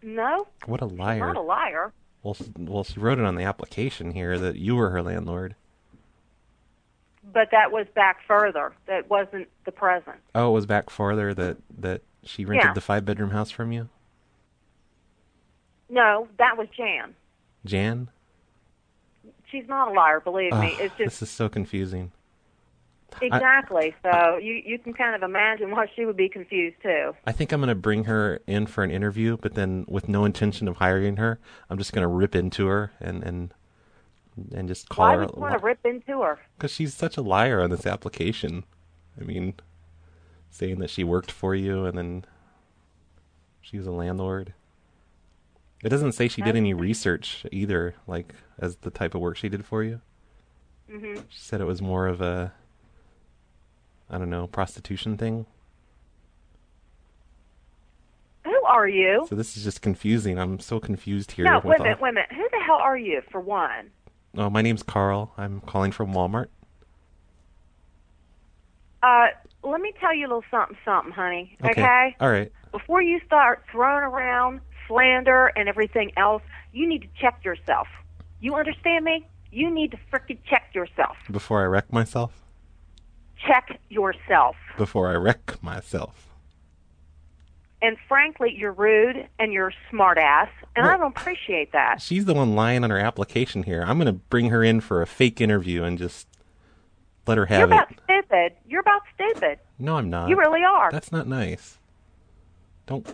[0.02, 1.18] No, What a liar.
[1.20, 1.92] not a liar.
[2.22, 5.56] Well, well, she wrote it on the application here that you were her landlord.
[7.32, 8.72] But that was back further.
[8.86, 10.16] That wasn't the present.
[10.34, 12.72] Oh, it was back farther that that she rented Yeah.
[12.74, 13.88] the five bedroom house from you,
[15.88, 17.14] No, that was Jan.
[17.64, 18.08] Jan.
[19.50, 20.76] She's not a liar, believe me.
[20.78, 22.12] It's this is so confusing.
[23.20, 23.92] exactly.
[24.04, 27.12] so you you can kind of imagine why she would be confused too.
[27.26, 30.68] I think I'm gonna bring her in for an interview, but then with no intention
[30.68, 33.52] of hiring her, I'm just gonna rip into her and and
[34.54, 36.38] and just call Why her would you want to rip into her?
[36.56, 38.62] because she's such a liar on this application.
[39.20, 39.54] I mean,
[40.50, 42.24] saying that she worked for you and then
[43.60, 44.52] she was a landlord.
[45.82, 49.48] It doesn't say she did any research either, like as the type of work she
[49.48, 50.00] did for you.
[50.90, 52.52] hmm She said it was more of a,
[54.10, 55.46] I don't know, prostitution thing.
[58.44, 59.26] Who are you?
[59.28, 60.38] So this is just confusing.
[60.38, 61.44] I'm so confused here.
[61.46, 62.32] No, wait a minute, wait a minute.
[62.32, 63.90] Who the hell are you, for one?
[64.36, 65.32] Oh, my name's Carl.
[65.38, 66.48] I'm calling from Walmart.
[69.02, 69.28] Uh,
[69.62, 71.56] let me tell you a little something, something, honey.
[71.62, 71.72] Okay.
[71.72, 72.16] okay?
[72.20, 72.52] All right.
[72.72, 76.42] Before you start throwing around slander and everything else,
[76.72, 77.88] you need to check yourself.
[78.40, 79.26] You understand me?
[79.50, 81.16] You need to frickin' check yourself.
[81.30, 82.32] Before I wreck myself.
[83.46, 84.56] Check yourself.
[84.76, 86.28] Before I wreck myself.
[87.82, 92.02] And frankly, you're rude and you're a smart ass, and I don't appreciate that.
[92.02, 93.82] She's the one lying on her application here.
[93.86, 96.28] I'm going to bring her in for a fake interview and just
[97.30, 97.98] let her have You're about it.
[98.04, 98.52] stupid.
[98.68, 99.58] You're about stupid.
[99.78, 100.28] No, I'm not.
[100.28, 100.90] You really are.
[100.90, 101.78] That's not nice.
[102.86, 103.06] Don't.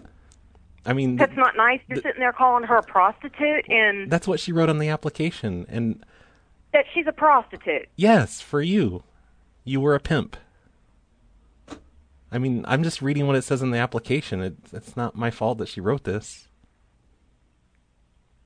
[0.87, 1.81] I mean, That's not nice.
[1.87, 5.66] You're sitting there calling her a prostitute and that's what she wrote on the application.
[5.68, 6.02] And
[6.72, 7.88] that she's a prostitute.
[7.96, 9.02] yes, for you.
[9.64, 10.37] You were a pimp.
[12.33, 14.40] I mean, I'm just reading what it says in the application.
[14.40, 16.48] It, it's not my fault that she wrote this.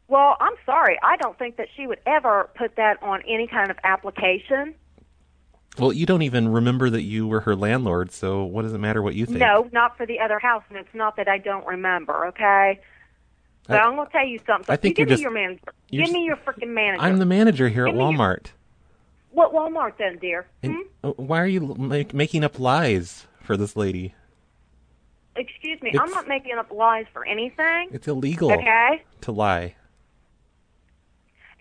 [0.09, 0.99] Well, I'm sorry.
[1.03, 4.75] I don't think that she would ever put that on any kind of application.
[5.79, 9.03] Well, you don't even remember that you were her landlord, so what does it matter
[9.03, 9.39] what you think?
[9.39, 12.81] No, not for the other house, and it's not that I don't remember, okay?
[13.67, 14.67] So I- I'm gonna tell you something.
[14.67, 15.73] So I think you give you're me just- your manager.
[15.91, 17.03] Give me your freaking manager.
[17.03, 18.47] I'm the manager here at Give your- Walmart.
[19.31, 20.47] What Walmart then, dear?
[20.65, 20.81] Hmm?
[21.05, 24.13] uh, why are you make, making up lies for this lady?
[25.37, 25.91] Excuse me.
[25.91, 27.91] It's- I'm not making up lies for anything.
[27.93, 29.03] It's illegal Okay.
[29.21, 29.77] to lie.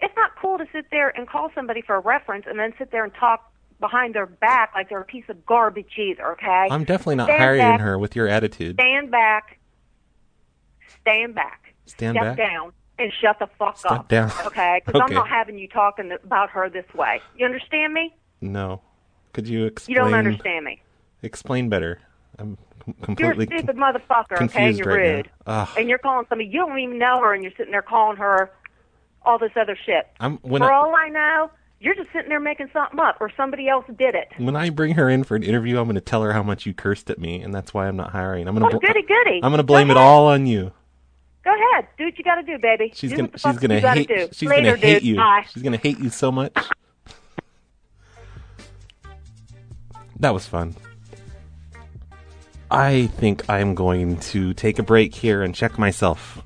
[0.02, 2.90] It's not cool to sit there and call somebody for a reference and then sit
[2.90, 3.49] there and talk
[3.80, 6.34] behind their back like they're a piece of garbage either.
[6.34, 6.68] Okay.
[6.70, 7.80] I'm definitely not Stand hiring back.
[7.82, 8.76] her with your attitude.
[8.76, 9.60] Stand back.
[11.02, 11.74] Stand back.
[11.86, 12.38] Stand Step back?
[12.38, 14.08] down and shut the fuck Step up.
[14.08, 14.32] down.
[14.46, 14.82] Okay?
[14.86, 15.16] Because I'm Okay.
[15.16, 17.22] not having you talking about her this way.
[17.38, 18.14] You understand me?
[18.42, 18.82] No.
[19.34, 19.96] Could you explain?
[19.96, 20.82] You don't understand me.
[21.24, 22.00] Explain better.
[22.38, 22.58] I'm
[23.02, 24.68] com- You're a completely stupid motherfucker, okay?
[24.70, 25.30] And you're right rude.
[25.78, 28.52] And you're calling somebody you don't even know her, and you're sitting there calling her
[29.24, 30.08] all this other shit.
[30.20, 33.32] I'm when For I, all I know, you're just sitting there making something up, or
[33.38, 34.28] somebody else did it.
[34.38, 36.66] when I bring her in for an interview, I'm going to tell her how much
[36.66, 38.48] you cursed at me, and that's why I'm not hiring.
[38.48, 39.36] I'm going Oh, to goody goody.
[39.44, 40.04] I'm going to Go blame it ahead.
[40.06, 40.72] all on you.
[41.44, 42.92] Go ahead, do what you got to do, baby.
[42.94, 44.28] She's gonna what she's gonna you hate do.
[44.34, 45.04] she's gonna hate dude.
[45.04, 45.16] you.
[45.16, 45.46] Bye.
[45.52, 46.54] She's gonna hate you so much.
[50.20, 50.76] That was fun.
[52.70, 56.44] I think I'm going to take a break here and check myself.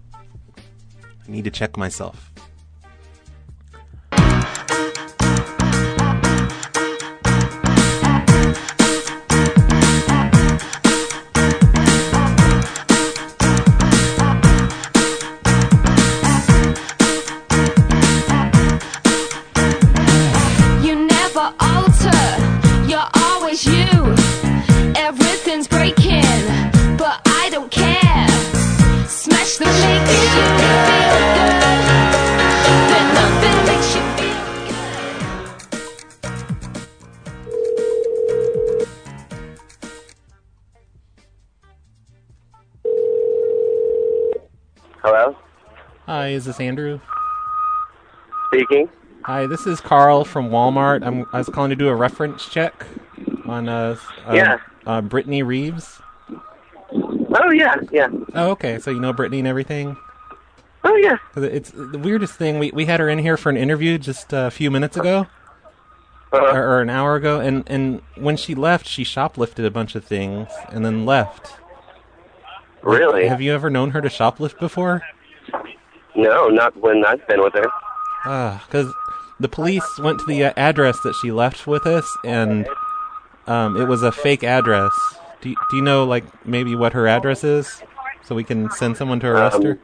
[0.56, 2.32] I need to check myself.
[46.23, 47.01] Hi, is this Andrew?
[48.47, 48.88] Speaking.
[49.25, 51.05] Hi, this is Carl from Walmart.
[51.05, 52.86] I'm, I was calling to do a reference check
[53.45, 54.57] on uh, um, Yeah.
[54.86, 55.99] uh Brittany Reeves.
[56.93, 58.07] Oh, yeah, yeah.
[58.36, 58.79] Oh, okay.
[58.79, 59.97] So you know Brittany and everything.
[60.86, 61.17] Oh yeah.
[61.36, 62.57] It's the weirdest thing.
[62.57, 65.27] We we had her in here for an interview just a few minutes ago,
[66.31, 66.55] Uh-huh.
[66.55, 70.05] or, or an hour ago, and and when she left, she shoplifted a bunch of
[70.05, 71.55] things and then left.
[72.81, 73.27] Really?
[73.27, 75.01] Have you ever known her to shoplift before?
[76.15, 77.65] No, not when I've been with her.
[78.26, 78.93] Ah, Because
[79.39, 82.67] the police went to the uh, address that she left with us, and
[83.47, 84.91] um, it was a fake address.
[85.41, 87.82] Do you, do you know like maybe what her address is,
[88.23, 89.80] so we can send someone to arrest Um, her?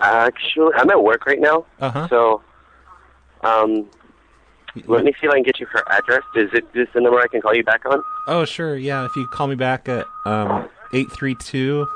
[0.00, 1.64] Actually, I'm at work right now.
[1.80, 2.06] Uh-huh.
[2.08, 2.42] So,
[3.42, 3.88] um,
[4.86, 6.22] let me see if I can get you her address.
[6.36, 8.02] Is it this the number I can call you back on?
[8.28, 8.76] Oh, sure.
[8.76, 11.86] Yeah, if you call me back at um eight three two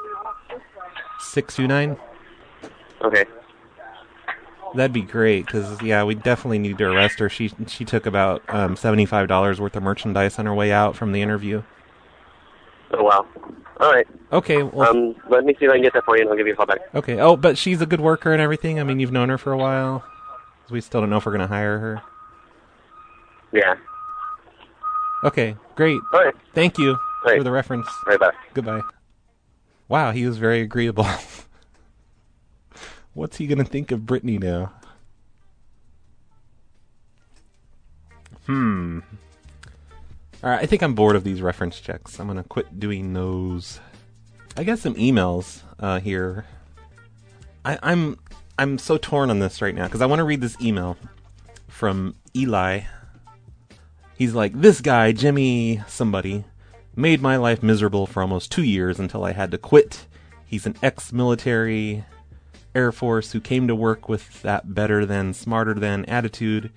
[1.21, 1.97] six two nine,
[3.03, 3.25] Okay.
[4.75, 5.47] That'd be great.
[5.47, 7.29] Because yeah, we definitely need to arrest her.
[7.29, 10.97] She she took about um seventy five dollars worth of merchandise on her way out
[10.97, 11.63] from the interview.
[12.93, 13.27] Oh wow.
[13.81, 14.07] All right.
[14.33, 14.63] Okay.
[14.63, 16.47] Well, Um, let me see if I can get that for you, and I'll give
[16.47, 16.81] you a call back.
[16.95, 17.21] okay.
[17.21, 18.81] Oh, but she's a good worker and everything.
[18.81, 20.05] I mean, you've known her for a while.
[20.71, 22.03] We still don't know if we're gonna hire her.
[23.53, 23.77] Yeah.
[25.25, 26.01] Okay, great.
[26.13, 26.35] All right.
[26.55, 27.39] Thank you All right.
[27.39, 27.89] for the reference.
[28.07, 28.21] All right.
[28.21, 28.33] Bye.
[28.55, 28.83] Goodbye.
[29.89, 31.07] Wow, he was very agreeable.
[33.19, 34.71] What's he gonna think of Brittany now?
[38.47, 39.01] Hmm.
[40.41, 42.21] All right, I think I'm bored of these reference checks.
[42.21, 43.81] I'm gonna quit doing those.
[44.57, 46.47] I got some emails uh, here.
[47.65, 48.21] I, I'm
[48.57, 50.97] I'm so torn on this right now because I want to read this email
[51.67, 52.83] from Eli.
[54.17, 56.45] He's like, this guy, Jimmy, somebody,
[56.95, 60.07] made my life miserable for almost two years until I had to quit.
[60.47, 62.05] He's an ex-military
[62.79, 66.71] Air Force who came to work with that better than, smarter than attitude.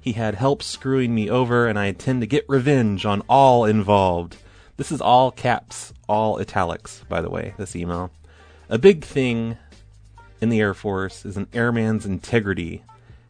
[0.00, 4.36] He had help screwing me over, and I intend to get revenge on all involved.
[4.76, 8.12] This is all caps, all italics, by the way, this email.
[8.68, 9.58] A big thing
[10.40, 12.84] in the Air Force is an airman's integrity,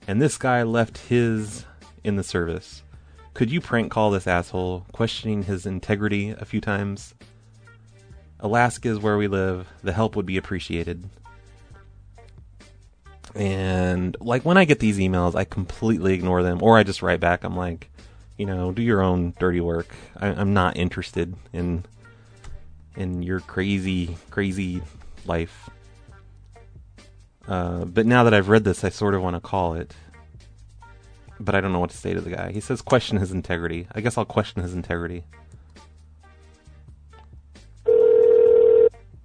[0.07, 1.64] and this guy left his
[2.05, 2.83] in the service.
[3.33, 7.14] Could you prank call this asshole, questioning his integrity a few times?
[8.41, 9.66] Alaska is where we live.
[9.83, 11.09] The help would be appreciated.
[13.39, 17.20] And like when I get these emails, I completely ignore them, or I just write
[17.20, 17.45] back.
[17.45, 17.89] I'm like,
[18.36, 19.95] you know, do your own dirty work.
[20.16, 21.84] I, I'm not interested in
[22.97, 24.82] in your crazy, crazy
[25.24, 25.70] life.
[27.47, 29.95] Uh, but now that I've read this, I sort of want to call it.
[31.39, 32.51] But I don't know what to say to the guy.
[32.51, 33.86] He says question his integrity.
[33.93, 35.22] I guess I'll question his integrity.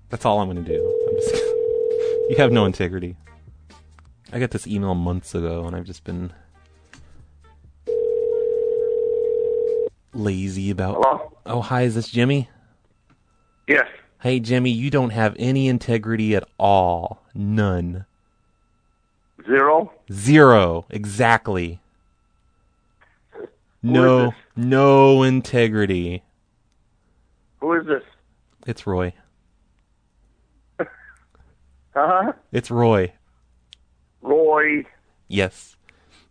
[0.09, 1.15] That's all I'm going to do.
[1.15, 1.33] Just
[2.29, 3.17] you have no integrity.
[4.33, 6.33] I got this email months ago, and I've just been
[10.11, 10.95] lazy about.
[10.95, 11.37] Hello?
[11.45, 12.49] Oh, hi, is this Jimmy?
[13.67, 13.85] Yes.
[14.21, 17.21] Hey, Jimmy, you don't have any integrity at all.
[17.35, 18.07] None.
[19.45, 19.93] Zero?
[20.11, 20.87] Zero.
[20.89, 21.79] Exactly.
[23.33, 23.47] Who
[23.83, 26.23] No, no integrity.
[27.59, 28.03] Who is this?
[28.65, 29.13] It's Roy.
[31.95, 32.33] Huh?
[32.51, 33.13] It's Roy.
[34.23, 34.85] Roy.
[35.27, 35.75] Yes.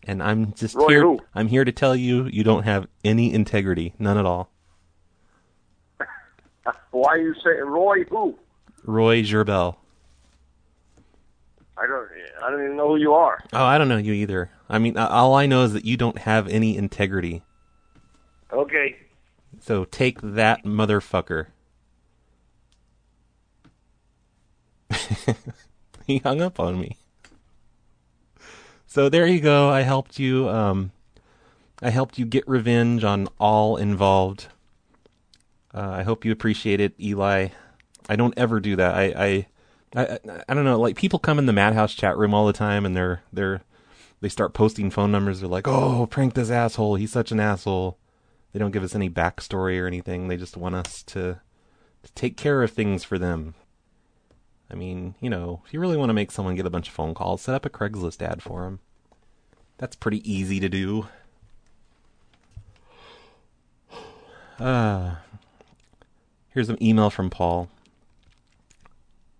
[0.04, 1.02] And I'm just Roy here.
[1.02, 1.20] who?
[1.34, 4.50] I'm here to tell you, you don't have any integrity, none at all.
[6.90, 8.04] Why are you saying Roy?
[8.04, 8.36] Who?
[8.84, 9.76] Roy Gerbel.
[11.76, 12.08] I don't.
[12.44, 13.42] I don't even know who you are.
[13.52, 14.50] Oh, I don't know you either.
[14.68, 17.42] I mean, all I know is that you don't have any integrity.
[18.52, 18.96] Okay.
[19.60, 21.46] So take that, motherfucker.
[26.06, 26.98] he hung up on me.
[28.92, 29.70] So there you go.
[29.70, 30.50] I helped you.
[30.50, 30.92] Um,
[31.80, 34.48] I helped you get revenge on all involved.
[35.72, 37.48] Uh, I hope you appreciate it, Eli.
[38.10, 38.94] I don't ever do that.
[38.94, 39.46] I, I,
[39.96, 40.78] I, I don't know.
[40.78, 43.62] Like people come in the Madhouse chat room all the time, and they're they're
[44.20, 45.40] they start posting phone numbers.
[45.40, 46.96] They're like, "Oh, prank this asshole.
[46.96, 47.96] He's such an asshole."
[48.52, 50.28] They don't give us any backstory or anything.
[50.28, 51.40] They just want us to,
[52.02, 53.54] to take care of things for them.
[54.72, 56.94] I mean, you know, if you really want to make someone get a bunch of
[56.94, 58.80] phone calls, set up a Craigslist ad for them.
[59.76, 61.08] That's pretty easy to do.
[64.58, 65.16] Uh,
[66.48, 67.68] here's an email from Paul.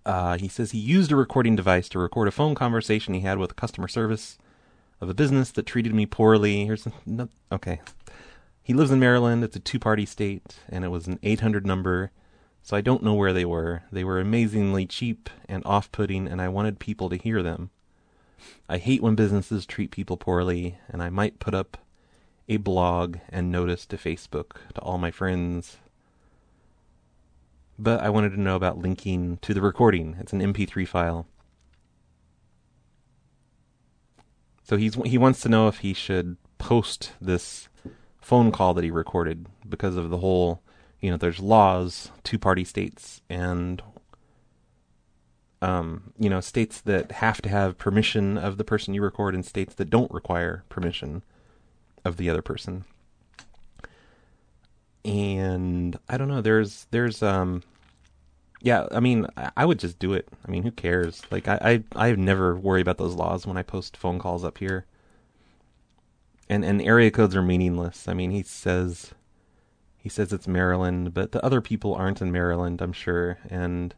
[0.05, 3.39] Uh, he says he used a recording device to record a phone conversation he had
[3.39, 4.37] with customer service
[5.01, 6.67] of a business that treated me poorly.
[6.67, 7.81] Here's no, okay.
[8.63, 9.45] He lives in Maryland.
[9.45, 12.11] It's a two-party state, and it was an 800 number,
[12.63, 13.83] so I don't know where they were.
[13.91, 17.71] They were amazingly cheap and off-putting, and I wanted people to hear them.
[18.69, 21.79] I hate when businesses treat people poorly, and I might put up
[22.49, 25.79] a blog and notice to Facebook to all my friends.
[27.79, 30.17] But I wanted to know about linking to the recording.
[30.21, 31.27] It's an MP3 file.
[34.65, 37.69] So he's he wants to know if he should post this
[38.21, 40.63] phone call that he recorded because of the whole,
[41.03, 43.83] you know, there's laws, two-party states and
[45.61, 49.45] um, you know, states that have to have permission of the person you record and
[49.45, 51.23] states that don't require permission
[52.05, 52.85] of the other person.
[55.05, 57.63] And I don't know, there's there's um
[58.61, 60.29] yeah, I mean, I I would just do it.
[60.47, 61.23] I mean, who cares?
[61.31, 64.59] Like I I I never worry about those laws when I post phone calls up
[64.59, 64.87] here.
[66.49, 68.09] And and area codes are meaningless.
[68.09, 69.13] I mean, he says
[70.03, 73.95] he says it's Maryland, but the other people aren't in Maryland, I'm sure, and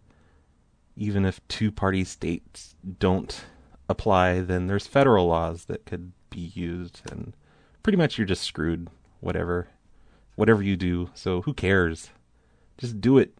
[0.96, 3.46] even if two party states don't
[3.88, 7.34] apply, then there's federal laws that could be used and
[7.82, 8.88] pretty much you're just screwed
[9.20, 9.68] whatever
[10.36, 11.08] whatever you do.
[11.14, 12.10] So who cares?
[12.76, 13.38] Just do it.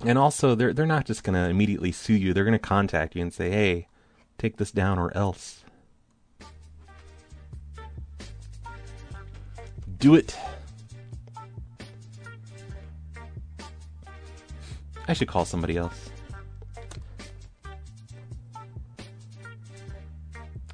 [0.00, 2.32] And also they're they're not just to immediately sue you.
[2.32, 3.88] They're to contact you and say, "Hey,
[4.38, 5.64] take this down or else."
[9.98, 10.36] Do it.
[15.08, 16.10] I should call somebody else.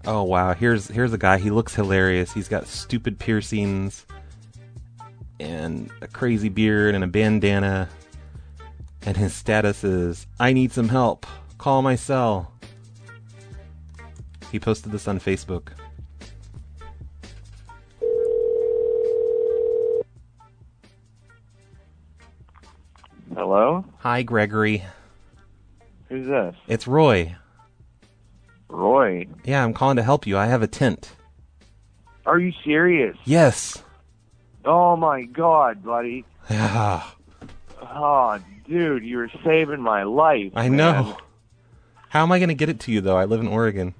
[0.07, 1.39] Oh wow, here's here's a guy.
[1.39, 2.33] He looks hilarious.
[2.33, 4.05] He's got stupid piercings
[5.41, 7.89] and a crazy beard and a bandana.
[9.07, 11.27] And his status is I need some help.
[11.57, 12.53] Call my cell.
[14.53, 15.68] He posted this on Facebook.
[23.35, 23.85] Hello?
[23.99, 24.85] Hi Gregory.
[26.09, 26.55] Who's this?
[26.68, 27.35] It's Roy.
[28.68, 29.26] Roy.
[29.45, 30.39] Yeah, I'm calling to help you.
[30.39, 31.12] I have a tent.
[32.26, 33.16] Are you serious?
[33.24, 33.82] Yes.
[34.64, 36.24] Oh my god, buddy.
[36.49, 37.03] Yeah.
[37.82, 40.53] Oh, dude, you were saving my life.
[40.55, 40.76] I man.
[40.76, 41.16] know.
[42.09, 43.16] How am I going to get it to you though?
[43.16, 43.95] I live in Oregon.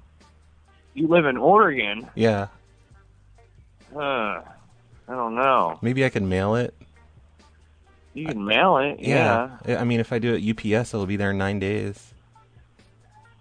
[0.93, 2.07] You live in Oregon?
[2.15, 2.47] Yeah.
[3.93, 4.41] Huh.
[5.07, 5.77] I don't know.
[5.81, 6.73] Maybe I can mail it.
[8.15, 9.57] You can mail it, yeah.
[9.67, 12.13] I mean, if I do it UPS, it'll be there in nine days.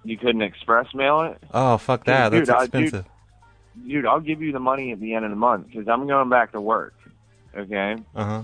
[0.05, 1.39] You couldn't express mail it?
[1.55, 2.31] Oh, fuck that.
[2.31, 3.07] Dude, That's I- dude, expensive.
[3.89, 6.29] Dude, I'll give you the money at the end of the month because I'm going
[6.29, 6.95] back to work.
[7.57, 7.97] Okay?
[8.15, 8.43] Uh huh.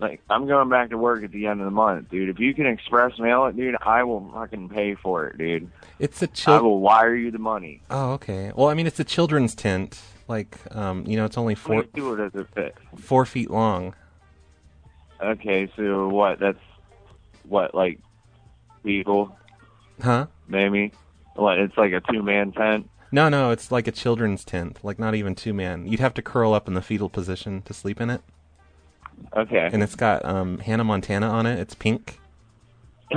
[0.00, 2.28] Like, I'm going back to work at the end of the month, dude.
[2.28, 5.70] If you can express mail it, dude, I will fucking pay for it, dude.
[6.00, 6.62] It's a I chill.
[6.62, 7.80] will wire you the money.
[7.90, 8.52] Oh, okay.
[8.54, 10.00] Well, I mean, it's a children's tent.
[10.26, 12.74] Like, um, you know, it's only four people does it fit?
[12.96, 13.94] four feet long.
[15.20, 16.38] Okay, so what?
[16.38, 16.58] That's
[17.48, 18.00] what, like
[18.82, 19.36] people?
[20.02, 20.26] Huh?
[20.48, 20.92] Maybe.
[21.34, 21.58] What?
[21.58, 22.88] It's like a two-man tent.
[23.12, 25.86] No, no, it's like a children's tent, like not even two man.
[25.86, 28.22] You'd have to curl up in the fetal position to sleep in it.
[29.36, 29.70] Okay.
[29.72, 31.58] And it's got um, Hannah Montana on it.
[31.60, 32.18] It's pink.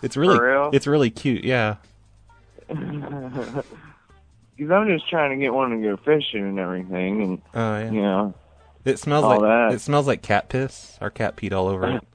[0.00, 0.70] It's really, real?
[0.72, 1.44] it's really cute.
[1.44, 1.76] Yeah.
[4.56, 7.90] Because I'm just trying to get one to go fishing and everything, and Oh yeah.
[7.92, 8.34] you know.
[8.84, 9.72] It smells all like that.
[9.74, 10.96] it smells like cat piss.
[11.00, 12.02] Our cat peed all over it.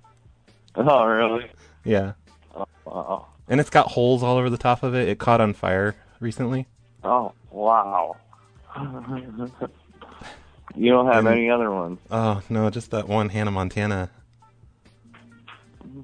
[0.76, 1.52] Oh, really?
[1.84, 2.14] Yeah.
[2.56, 3.28] Oh, wow.
[3.48, 5.08] And it's got holes all over the top of it.
[5.08, 6.66] It caught on fire recently.
[7.04, 8.16] Oh, wow.
[10.76, 12.00] you don't have And- any other ones?
[12.10, 14.10] Oh no, just that one Hannah Montana.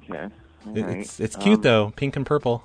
[0.03, 0.27] Okay.
[0.75, 0.97] It- Alright.
[0.99, 2.63] it's it's cute Um, though, pink and purple.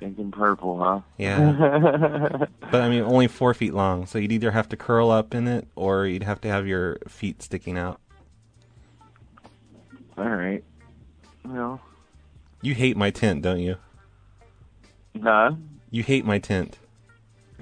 [0.00, 1.00] Pink and purple, huh?
[1.18, 2.46] Yeah.
[2.70, 5.46] but I mean, only four feet long, so you'd either have to curl up in
[5.48, 8.00] it or you'd have to have your feet sticking out.
[10.18, 10.62] All right.
[11.44, 11.80] Well,
[12.62, 13.76] You hate my tent, don't you?
[15.22, 15.52] huh?
[15.90, 16.78] You hate my tent.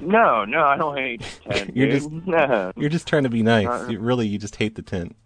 [0.01, 1.95] No, no, I don't hate the tent, You're dude.
[2.03, 2.73] just no.
[2.77, 3.89] you're just trying to be nice.
[3.91, 5.17] You, really, you just hate the tent.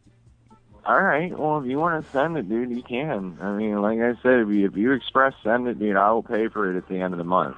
[0.87, 1.37] All right.
[1.37, 3.39] Well, if you want to send it, dude, you can.
[3.41, 6.23] I mean, like I said, if you, if you express send it, dude, I will
[6.23, 7.57] pay for it at the end of the month.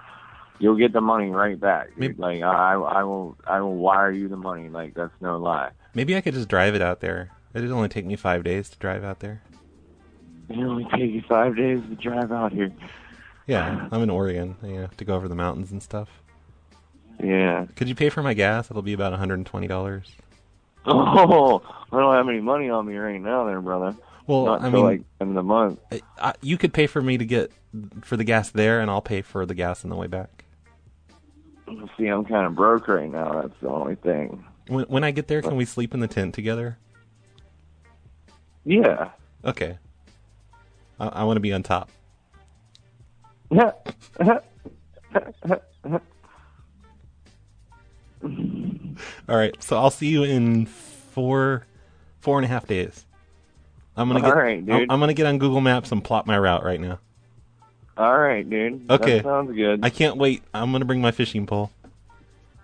[0.58, 1.90] You'll get the money right back.
[1.98, 2.18] Dude.
[2.18, 4.70] Like I, I will, I will wire you the money.
[4.70, 5.70] Like that's no lie.
[5.94, 7.30] Maybe I could just drive it out there.
[7.54, 9.42] It'd only take me five days to drive out there.
[10.48, 12.72] It only take you five days to drive out here.
[13.46, 14.56] Yeah, I'm in Oregon.
[14.62, 16.08] You have to go over the mountains and stuff.
[17.22, 17.66] Yeah.
[17.76, 18.70] Could you pay for my gas?
[18.70, 20.02] It'll be about $120.
[20.90, 21.60] Oh,
[21.92, 23.96] I don't have any money on me right now, there, brother.
[24.26, 25.80] Well, Not I mean- like end of the month.
[25.90, 27.50] I, I, you could pay for me to get
[28.02, 30.44] for the gas there, and I'll pay for the gas on the way back.
[31.96, 33.42] See, I'm kind of broke right now.
[33.42, 34.44] That's the only thing.
[34.68, 36.78] When when I get there, can we sleep in the tent together?
[38.64, 39.10] Yeah.
[39.44, 39.78] Okay.
[41.00, 41.90] I, I want to be on top.
[49.28, 51.66] All right, so I'll see you in four,
[52.20, 53.04] four and a half days.
[53.96, 54.30] I'm gonna get.
[54.30, 54.74] All right, dude.
[54.74, 57.00] I'm, I'm gonna get on Google Maps and plot my route right now.
[57.96, 58.88] All right, dude.
[58.90, 59.16] Okay.
[59.16, 59.84] That sounds good.
[59.84, 60.42] I can't wait.
[60.54, 61.70] I'm gonna bring my fishing pole.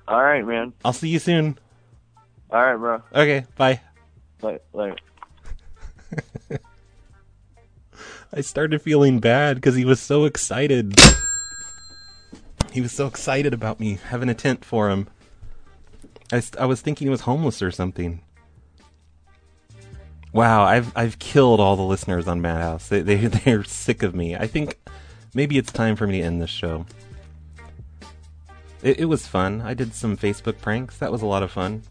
[0.07, 0.73] All right, man.
[0.85, 1.59] I'll see you soon.
[2.51, 3.03] All right, bro.
[3.13, 3.81] Okay, bye.
[4.43, 5.01] Like, like.
[8.33, 10.95] I started feeling bad because he was so excited.
[12.73, 15.09] He was so excited about me having a tent for him.
[16.35, 18.21] I, I was thinking he was homeless or something.
[20.33, 22.89] Wow, I've I've killed all the listeners on Madhouse.
[22.89, 24.35] They they they're sick of me.
[24.35, 24.81] I think
[25.33, 26.87] maybe it's time for me to end this show.
[28.83, 29.63] It, it was fun.
[29.63, 30.99] I did some Facebook pranks.
[30.99, 31.83] That was a lot of fun.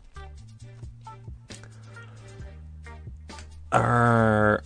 [3.72, 4.58] Uh,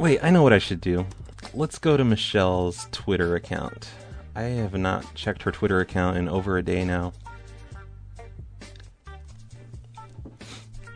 [0.00, 1.06] wait, I know what I should do.
[1.52, 3.90] Let's go to Michelle's Twitter account.
[4.34, 7.12] I have not checked her Twitter account in over a day now.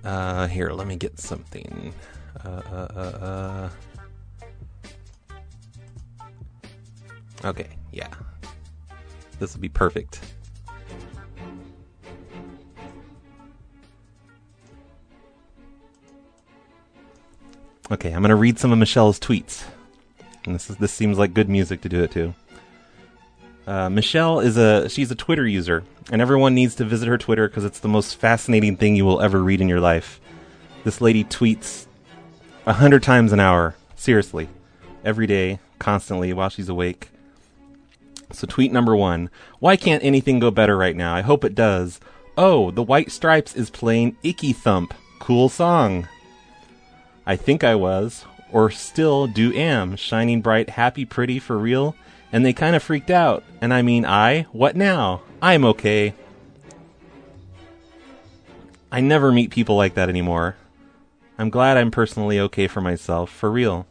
[0.05, 1.92] Uh, here, let me get something.
[2.44, 3.70] Uh, uh, uh,
[7.44, 7.44] uh.
[7.44, 8.09] Okay, yeah.
[9.38, 10.20] This will be perfect.
[17.90, 19.64] Okay, I'm gonna read some of Michelle's tweets.
[20.44, 22.34] And this is this seems like good music to do it to.
[23.70, 27.46] Uh, Michelle is a she's a Twitter user, and everyone needs to visit her Twitter
[27.46, 30.20] because it's the most fascinating thing you will ever read in your life.
[30.82, 31.86] This lady tweets
[32.66, 34.48] a hundred times an hour, seriously,
[35.04, 37.10] every day, constantly while she's awake.
[38.32, 41.14] So tweet number one: Why can't anything go better right now?
[41.14, 42.00] I hope it does.
[42.36, 44.94] Oh, the White Stripes is playing Icky Thump.
[45.20, 46.08] Cool song.
[47.24, 51.94] I think I was, or still do am, shining bright, happy, pretty, for real,
[52.32, 53.44] and they kind of freaked out.
[53.60, 54.42] And I mean, I?
[54.52, 55.22] What now?
[55.42, 56.14] I'm okay.
[58.92, 60.56] I never meet people like that anymore.
[61.38, 63.86] I'm glad I'm personally okay for myself, for real.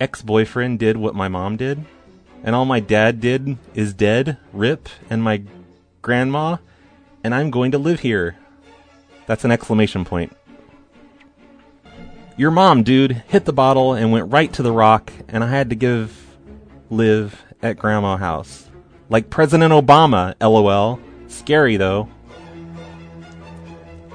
[0.00, 1.84] Ex boyfriend did what my mom did,
[2.42, 5.42] and all my dad did is dead, rip, and my
[6.00, 6.56] grandma,
[7.22, 8.36] and I'm going to live here.
[9.26, 10.34] That's an exclamation point.
[12.40, 15.68] Your mom, dude, hit the bottle and went right to the rock, and I had
[15.68, 16.38] to give
[16.88, 18.70] live at grandma house.
[19.10, 20.98] Like President Obama, lol.
[21.28, 22.08] Scary though.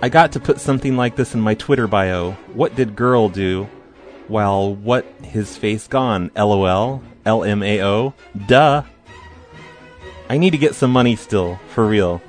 [0.01, 2.31] I got to put something like this in my Twitter bio.
[2.55, 3.69] What did girl do?
[4.27, 7.03] Well, what his face gone, lol.
[7.27, 8.15] LMAO.
[8.47, 8.81] Duh.
[10.29, 12.23] I need to get some money still, for real.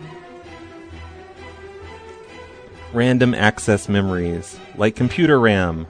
[2.93, 5.87] Random access memories, like computer RAM.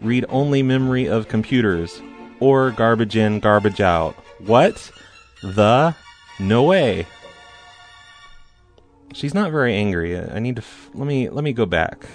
[0.00, 2.00] Read only memory of computers.
[2.40, 4.14] Or garbage in, garbage out.
[4.38, 4.90] What?
[5.42, 5.94] The?
[6.40, 7.06] No way.
[9.12, 10.18] She's not very angry.
[10.18, 10.62] I need to.
[10.62, 12.06] F- let me let me go back.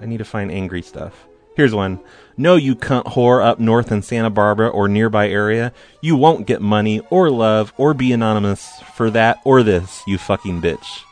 [0.00, 1.26] I need to find angry stuff.
[1.56, 1.98] Here's one.
[2.36, 5.72] No, you cunt whore up north in Santa Barbara or nearby area.
[6.00, 10.62] You won't get money or love or be anonymous for that or this, you fucking
[10.62, 11.02] bitch.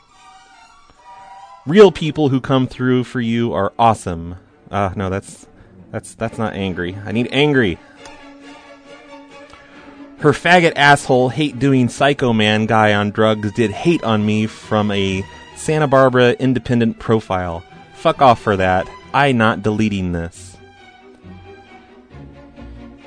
[1.67, 4.37] Real people who come through for you are awesome.
[4.71, 5.47] Ah, no, that's
[5.91, 6.97] that's that's not angry.
[7.05, 7.79] I need angry.
[10.19, 14.91] Her faggot asshole hate doing psycho man guy on drugs did hate on me from
[14.93, 15.25] a
[15.57, 17.65] Santa Barbara independent profile.
[17.95, 18.89] Fuck off for that.
[19.13, 20.57] I not deleting this.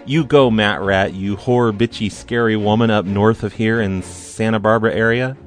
[0.06, 4.60] You go, Matt Rat, you whore bitchy scary woman up north of here in Santa
[4.60, 5.38] Barbara area.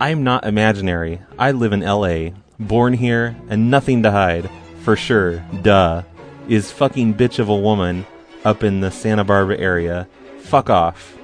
[0.00, 1.20] I'm not imaginary.
[1.38, 2.30] I live in LA,
[2.60, 4.48] born here, and nothing to hide.
[4.84, 6.02] For sure, duh.
[6.48, 8.06] Is fucking bitch of a woman
[8.44, 10.08] up in the Santa Barbara area.
[10.38, 11.18] Fuck off.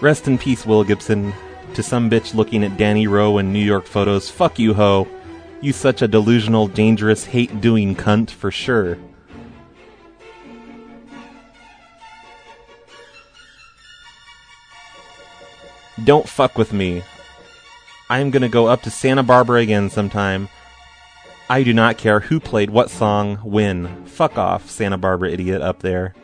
[0.00, 1.32] Rest in peace, Will Gibson.
[1.74, 5.06] To some bitch looking at Danny Rowe in New York photos, fuck you, ho.
[5.60, 8.98] You such a delusional, dangerous, hate doing cunt for sure.
[16.04, 17.02] Don't fuck with me.
[18.08, 20.48] I'm gonna go up to Santa Barbara again sometime.
[21.48, 24.04] I do not care who played what song when.
[24.06, 26.14] Fuck off, Santa Barbara idiot up there.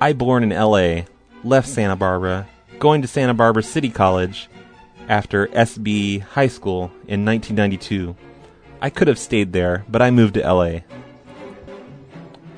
[0.00, 1.02] I born in LA,
[1.44, 2.48] left Santa Barbara,
[2.78, 4.48] going to Santa Barbara City College
[5.08, 8.16] after SB High School in 1992.
[8.80, 10.80] I could have stayed there, but I moved to LA.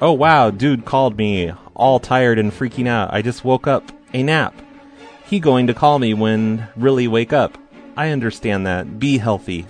[0.03, 3.15] Oh wow, dude called me, all tired and freaking out.
[3.15, 3.93] I just woke up.
[4.13, 4.53] A nap.
[5.27, 7.57] He going to call me when really wake up.
[7.97, 8.99] I understand that.
[8.99, 9.65] Be healthy.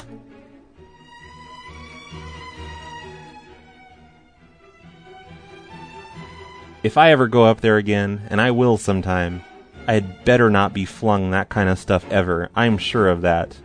[6.83, 9.45] If I ever go up there again, and I will sometime,
[9.87, 12.49] I'd better not be flung that kind of stuff ever.
[12.57, 13.59] I'm sure of that.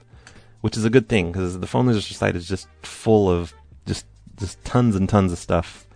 [0.60, 3.54] which is a good thing because the Phone Losers site is just full of
[3.86, 5.86] just just tons and tons of stuff,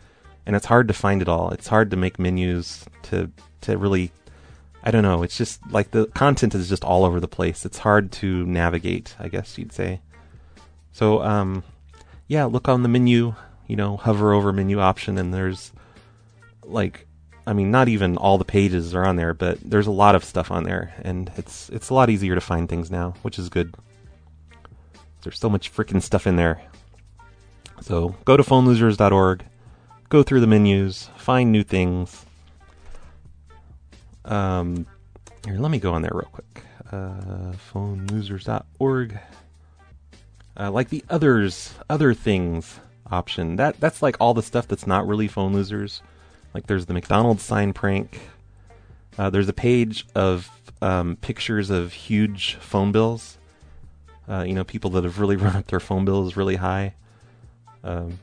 [0.46, 1.50] and it's hard to find it all.
[1.50, 3.30] It's hard to make menus to
[3.62, 4.12] to really.
[4.83, 5.22] I don't know.
[5.22, 7.66] It's just like the content is just all over the place.
[7.66, 10.01] It's hard to navigate, I guess you'd say.
[10.93, 11.62] So, um,
[12.28, 13.35] yeah, look on the menu.
[13.66, 15.72] You know, hover over menu option, and there's
[16.64, 17.07] like,
[17.47, 20.24] I mean, not even all the pages are on there, but there's a lot of
[20.24, 23.49] stuff on there, and it's it's a lot easier to find things now, which is
[23.49, 23.74] good.
[25.22, 26.62] There's so much freaking stuff in there.
[27.81, 29.45] So go to phonelosers.org,
[30.09, 32.26] go through the menus, find new things.
[34.25, 34.87] Um,
[35.45, 36.64] here, let me go on there real quick.
[36.91, 39.18] Uh, phonelosers.org.
[40.59, 43.57] Uh, like the others, other things option.
[43.57, 46.03] That that's like all the stuff that's not really phone losers.
[46.55, 48.21] Like there's the McDonald's sign prank.
[49.18, 50.51] Uh, there's a page of
[50.83, 53.39] um, pictures of huge phone bills.
[54.29, 56.95] Uh, you know, people that have really run up their phone bills really high.
[57.83, 58.18] Um,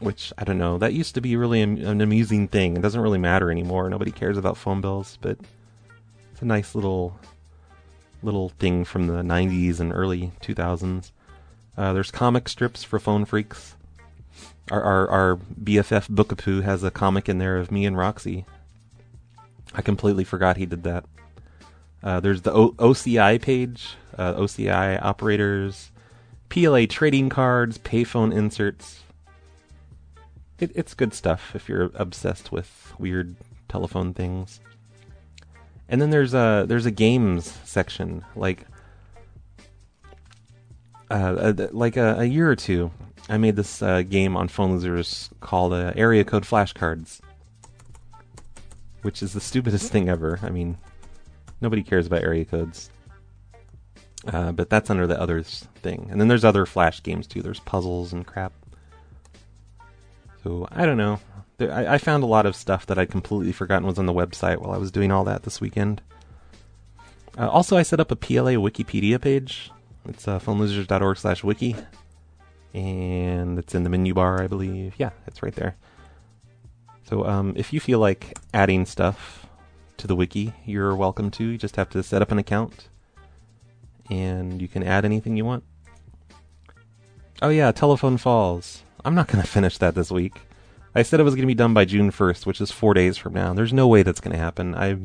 [0.00, 0.78] which I don't know.
[0.78, 2.76] That used to be really an amusing thing.
[2.76, 3.88] It doesn't really matter anymore.
[3.88, 5.38] Nobody cares about phone bills, but
[6.32, 7.18] it's a nice little
[8.22, 11.10] little thing from the 90s and early 2000s.
[11.76, 13.76] Uh, there's comic strips for phone freaks.
[14.70, 18.46] Our, our our BFF Bookapoo has a comic in there of me and Roxy.
[19.74, 21.04] I completely forgot he did that.
[22.02, 25.90] Uh, there's the o- OCI page, uh, OCI operators,
[26.48, 29.03] PLA trading cards, payphone inserts.
[30.58, 33.36] It, it's good stuff if you're obsessed with weird
[33.68, 34.60] telephone things.
[35.88, 38.66] And then there's a there's a games section like
[41.10, 42.90] uh, uh, like a, a year or two.
[43.28, 47.20] I made this uh, game on Phone Losers called uh, Area Code Flashcards,
[49.02, 50.38] which is the stupidest thing ever.
[50.42, 50.76] I mean,
[51.60, 52.90] nobody cares about area codes.
[54.26, 56.08] Uh, but that's under the others thing.
[56.10, 57.42] And then there's other Flash games too.
[57.42, 58.52] There's puzzles and crap.
[60.44, 61.20] So I don't know.
[61.56, 64.12] There, I, I found a lot of stuff that I'd completely forgotten was on the
[64.12, 66.02] website while I was doing all that this weekend.
[67.38, 69.70] Uh, also, I set up a PLA Wikipedia page.
[70.06, 71.74] It's uh, phonelosers.org slash wiki.
[72.74, 74.94] And it's in the menu bar, I believe.
[74.98, 75.76] Yeah, it's right there.
[77.08, 79.46] So um, if you feel like adding stuff
[79.96, 81.44] to the wiki, you're welcome to.
[81.44, 82.88] You just have to set up an account.
[84.10, 85.64] And you can add anything you want.
[87.40, 88.83] Oh yeah, Telephone Falls.
[89.04, 90.40] I'm not going to finish that this week.
[90.94, 93.18] I said it was going to be done by June 1st, which is four days
[93.18, 93.52] from now.
[93.52, 94.74] There's no way that's going to happen.
[94.74, 94.96] I,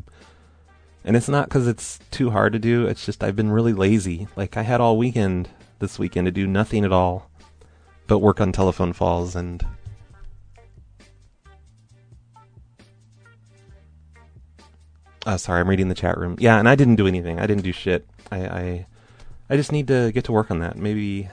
[1.04, 2.86] and it's not because it's too hard to do.
[2.86, 4.28] It's just I've been really lazy.
[4.36, 7.30] Like I had all weekend this weekend to do nothing at all,
[8.08, 9.66] but work on Telephone Falls and.
[15.26, 16.38] Uh, sorry, I'm reading the chat room.
[16.40, 17.40] Yeah, and I didn't do anything.
[17.40, 18.08] I didn't do shit.
[18.32, 18.88] I, I,
[19.50, 20.78] I just need to get to work on that.
[20.78, 21.30] Maybe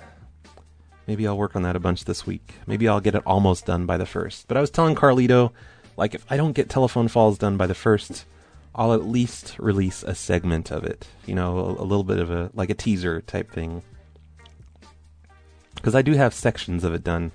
[1.07, 2.55] Maybe I'll work on that a bunch this week.
[2.67, 4.49] Maybe I'll get it almost done by the first.
[4.49, 5.53] But I was telling Carlito,
[5.97, 8.25] like, if I don't get Telephone Falls done by the first,
[8.75, 11.07] I'll at least release a segment of it.
[11.25, 13.83] You know, a, a little bit of a, like a teaser type thing.
[15.77, 17.31] Because I do have sections of it done,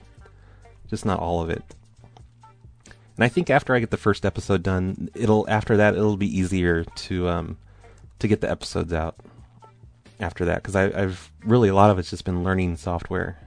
[0.89, 1.63] just not all of it.
[3.15, 6.37] And I think after I get the first episode done, it'll, after that, it'll be
[6.37, 7.57] easier to, um,
[8.19, 9.15] to get the episodes out
[10.19, 10.61] after that.
[10.61, 13.37] Because I've really, a lot of it's just been learning software.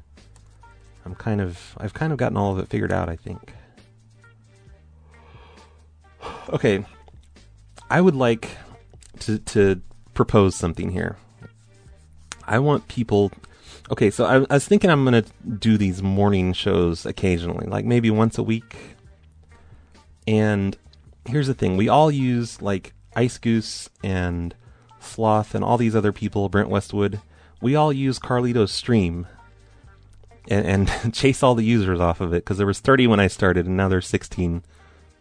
[1.04, 3.54] I'm kind of I've kind of gotten all of it figured out, I think.
[6.50, 6.84] Okay.
[7.90, 8.56] I would like
[9.20, 9.80] to to
[10.14, 11.16] propose something here.
[12.46, 13.32] I want people
[13.90, 17.84] Okay, so I, I was thinking I'm going to do these morning shows occasionally, like
[17.84, 18.96] maybe once a week.
[20.26, 20.76] And
[21.26, 24.54] here's the thing, we all use like Ice Goose and
[25.00, 27.20] Sloth and all these other people, Brent Westwood.
[27.60, 29.26] We all use Carlito's stream
[30.48, 33.26] and, and chase all the users off of it because there was 30 when I
[33.26, 34.62] started and now there's 16.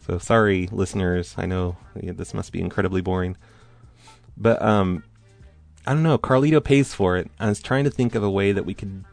[0.06, 1.36] So sorry, listeners.
[1.38, 3.38] I know this must be incredibly boring,
[4.36, 5.04] but um,
[5.86, 6.18] I don't know.
[6.18, 7.32] Carlito pays for it.
[7.40, 9.06] I was trying to think of a way that we could,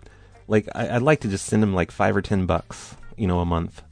[0.49, 3.39] like, I, would like to just send him like five or ten bucks, you know,
[3.39, 3.83] a month,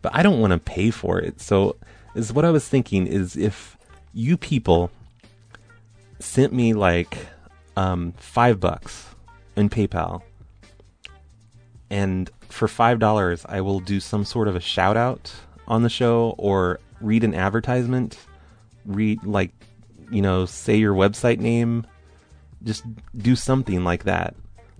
[0.00, 1.40] but I don't want to pay for it.
[1.40, 1.76] So
[2.14, 3.76] is what I was thinking is if
[4.12, 4.90] you people
[6.20, 7.18] sent me like
[7.76, 9.06] um, five bucks
[9.56, 10.22] in PayPal
[11.90, 15.32] and for five dollars I will do some sort of a shout out
[15.66, 18.18] on the show or read an advertisement,
[18.84, 19.52] read like
[20.10, 21.86] you know, say your website name,
[22.62, 22.84] just
[23.16, 24.34] do something like that.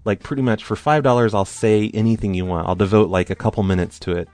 [0.04, 2.66] Like pretty much for five dollars I'll say anything you want.
[2.66, 4.28] I'll devote like a couple minutes to it.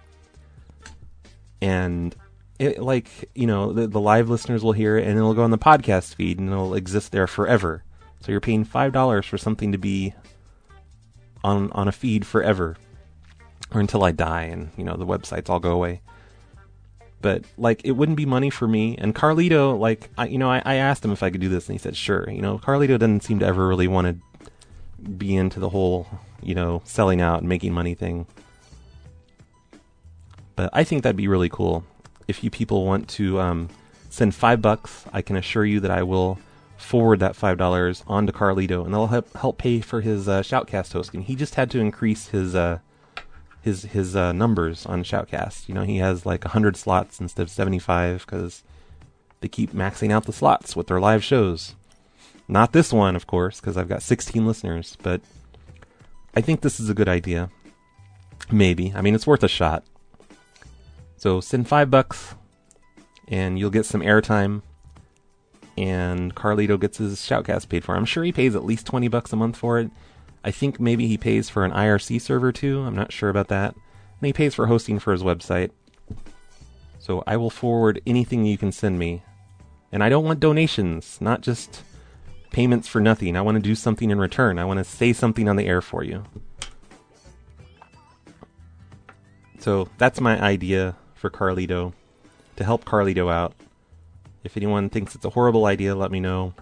[1.60, 2.14] And
[2.58, 5.50] it like, you know, the, the live listeners will hear it and it'll go on
[5.50, 7.82] the podcast feed and it'll exist there forever.
[8.20, 10.14] So you're paying five dollars for something to be
[11.44, 12.76] on on a feed forever
[13.72, 16.00] or until I die and you know the websites all go away.
[17.20, 18.96] But like it wouldn't be money for me.
[18.98, 21.68] And Carlito, like I, you know, I, I asked him if I could do this,
[21.68, 22.28] and he said sure.
[22.28, 26.06] You know, Carlito doesn't seem to ever really want to be into the whole
[26.42, 28.26] you know selling out and making money thing.
[30.56, 31.84] But I think that'd be really cool.
[32.28, 33.68] If you people want to um,
[34.08, 36.38] send five bucks, I can assure you that I will
[36.84, 40.92] forward that five dollars onto Carlito, and they'll help help pay for his uh, Shoutcast
[40.92, 41.22] hosting.
[41.22, 42.78] He just had to increase his uh,
[43.62, 45.68] his his uh, numbers on Shoutcast.
[45.68, 48.62] You know, he has like hundred slots instead of seventy five because
[49.40, 51.74] they keep maxing out the slots with their live shows.
[52.46, 54.96] Not this one, of course, because I've got sixteen listeners.
[55.02, 55.22] But
[56.36, 57.50] I think this is a good idea.
[58.50, 58.92] Maybe.
[58.94, 59.84] I mean, it's worth a shot.
[61.16, 62.34] So send five bucks,
[63.26, 64.60] and you'll get some airtime
[65.76, 67.96] and Carlito gets his shoutcast paid for.
[67.96, 69.90] I'm sure he pays at least 20 bucks a month for it.
[70.44, 72.82] I think maybe he pays for an IRC server too.
[72.82, 73.74] I'm not sure about that.
[73.74, 75.70] And he pays for hosting for his website.
[76.98, 79.22] So I will forward anything you can send me.
[79.90, 81.82] And I don't want donations, not just
[82.50, 83.36] payments for nothing.
[83.36, 84.58] I want to do something in return.
[84.58, 86.24] I want to say something on the air for you.
[89.58, 91.94] So that's my idea for Carlito
[92.56, 93.54] to help Carlito out.
[94.44, 96.52] If anyone thinks it's a horrible idea, let me know.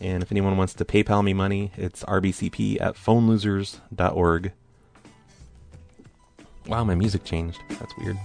[0.00, 4.52] And if anyone wants to PayPal me money, it's rbcp at phonelosers.org.
[6.66, 7.58] Wow, my music changed.
[7.70, 8.18] That's weird.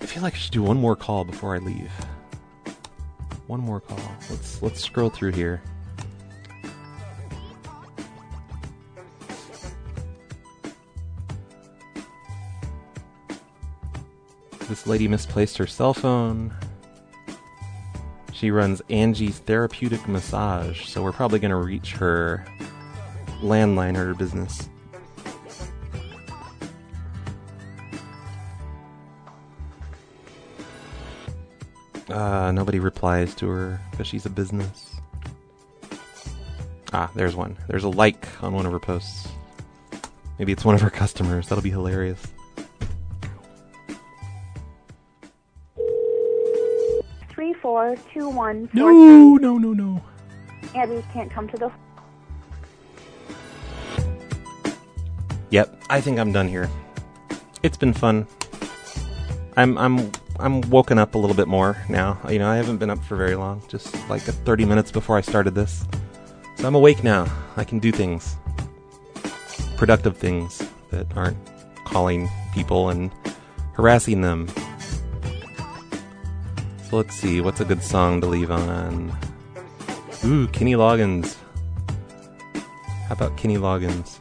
[0.00, 1.90] I feel like I should do one more call before I leave.
[3.46, 3.98] One more call.
[4.28, 5.62] Let's let's scroll through here.
[14.70, 16.54] This lady misplaced her cell phone.
[18.32, 22.46] She runs Angie's Therapeutic Massage, so we're probably going to reach her
[23.40, 24.68] landline, her business.
[32.08, 34.94] Uh, nobody replies to her because she's a business.
[36.92, 37.56] Ah, there's one.
[37.66, 39.26] There's a like on one of her posts.
[40.38, 41.48] Maybe it's one of her customers.
[41.48, 42.24] That'll be hilarious.
[47.80, 49.46] Four two one No, four three.
[49.46, 50.02] no, no, no.
[50.74, 51.72] Abby can't come to the.
[55.48, 56.68] Yep, I think I'm done here.
[57.62, 58.26] It's been fun.
[59.56, 62.18] I'm I'm I'm woken up a little bit more now.
[62.28, 65.22] You know, I haven't been up for very long, just like 30 minutes before I
[65.22, 65.86] started this.
[66.56, 67.26] So I'm awake now.
[67.56, 68.36] I can do things.
[69.78, 71.38] Productive things that aren't
[71.86, 73.10] calling people and
[73.72, 74.48] harassing them.
[76.92, 79.16] Let's see, what's a good song to leave on?
[80.24, 81.36] Ooh, Kenny Loggins.
[83.06, 84.18] How about Kenny Loggins?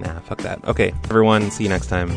[0.00, 0.64] Nah, fuck that.
[0.66, 2.10] Okay, everyone, see you next time.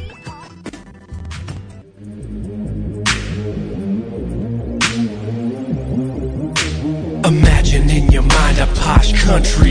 [7.26, 9.71] Imagine in your mind a posh country.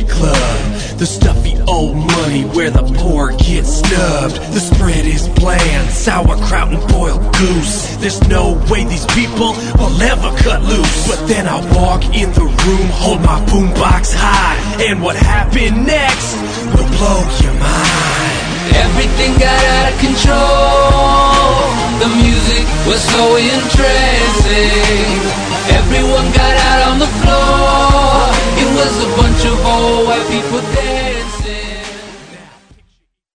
[1.00, 4.36] The stuffy old money where the poor get snubbed.
[4.52, 7.96] The spread is bland, sauerkraut and boiled goose.
[8.04, 11.08] There's no way these people will ever cut loose.
[11.08, 14.60] But then I walk in the room, hold my boombox high.
[14.84, 16.36] And what happened next
[16.76, 18.36] will blow your mind.
[18.84, 21.64] Everything got out of control.
[21.96, 25.16] The music was so interesting.
[25.80, 26.04] Every
[28.84, 31.09] was a bunch of old white people there.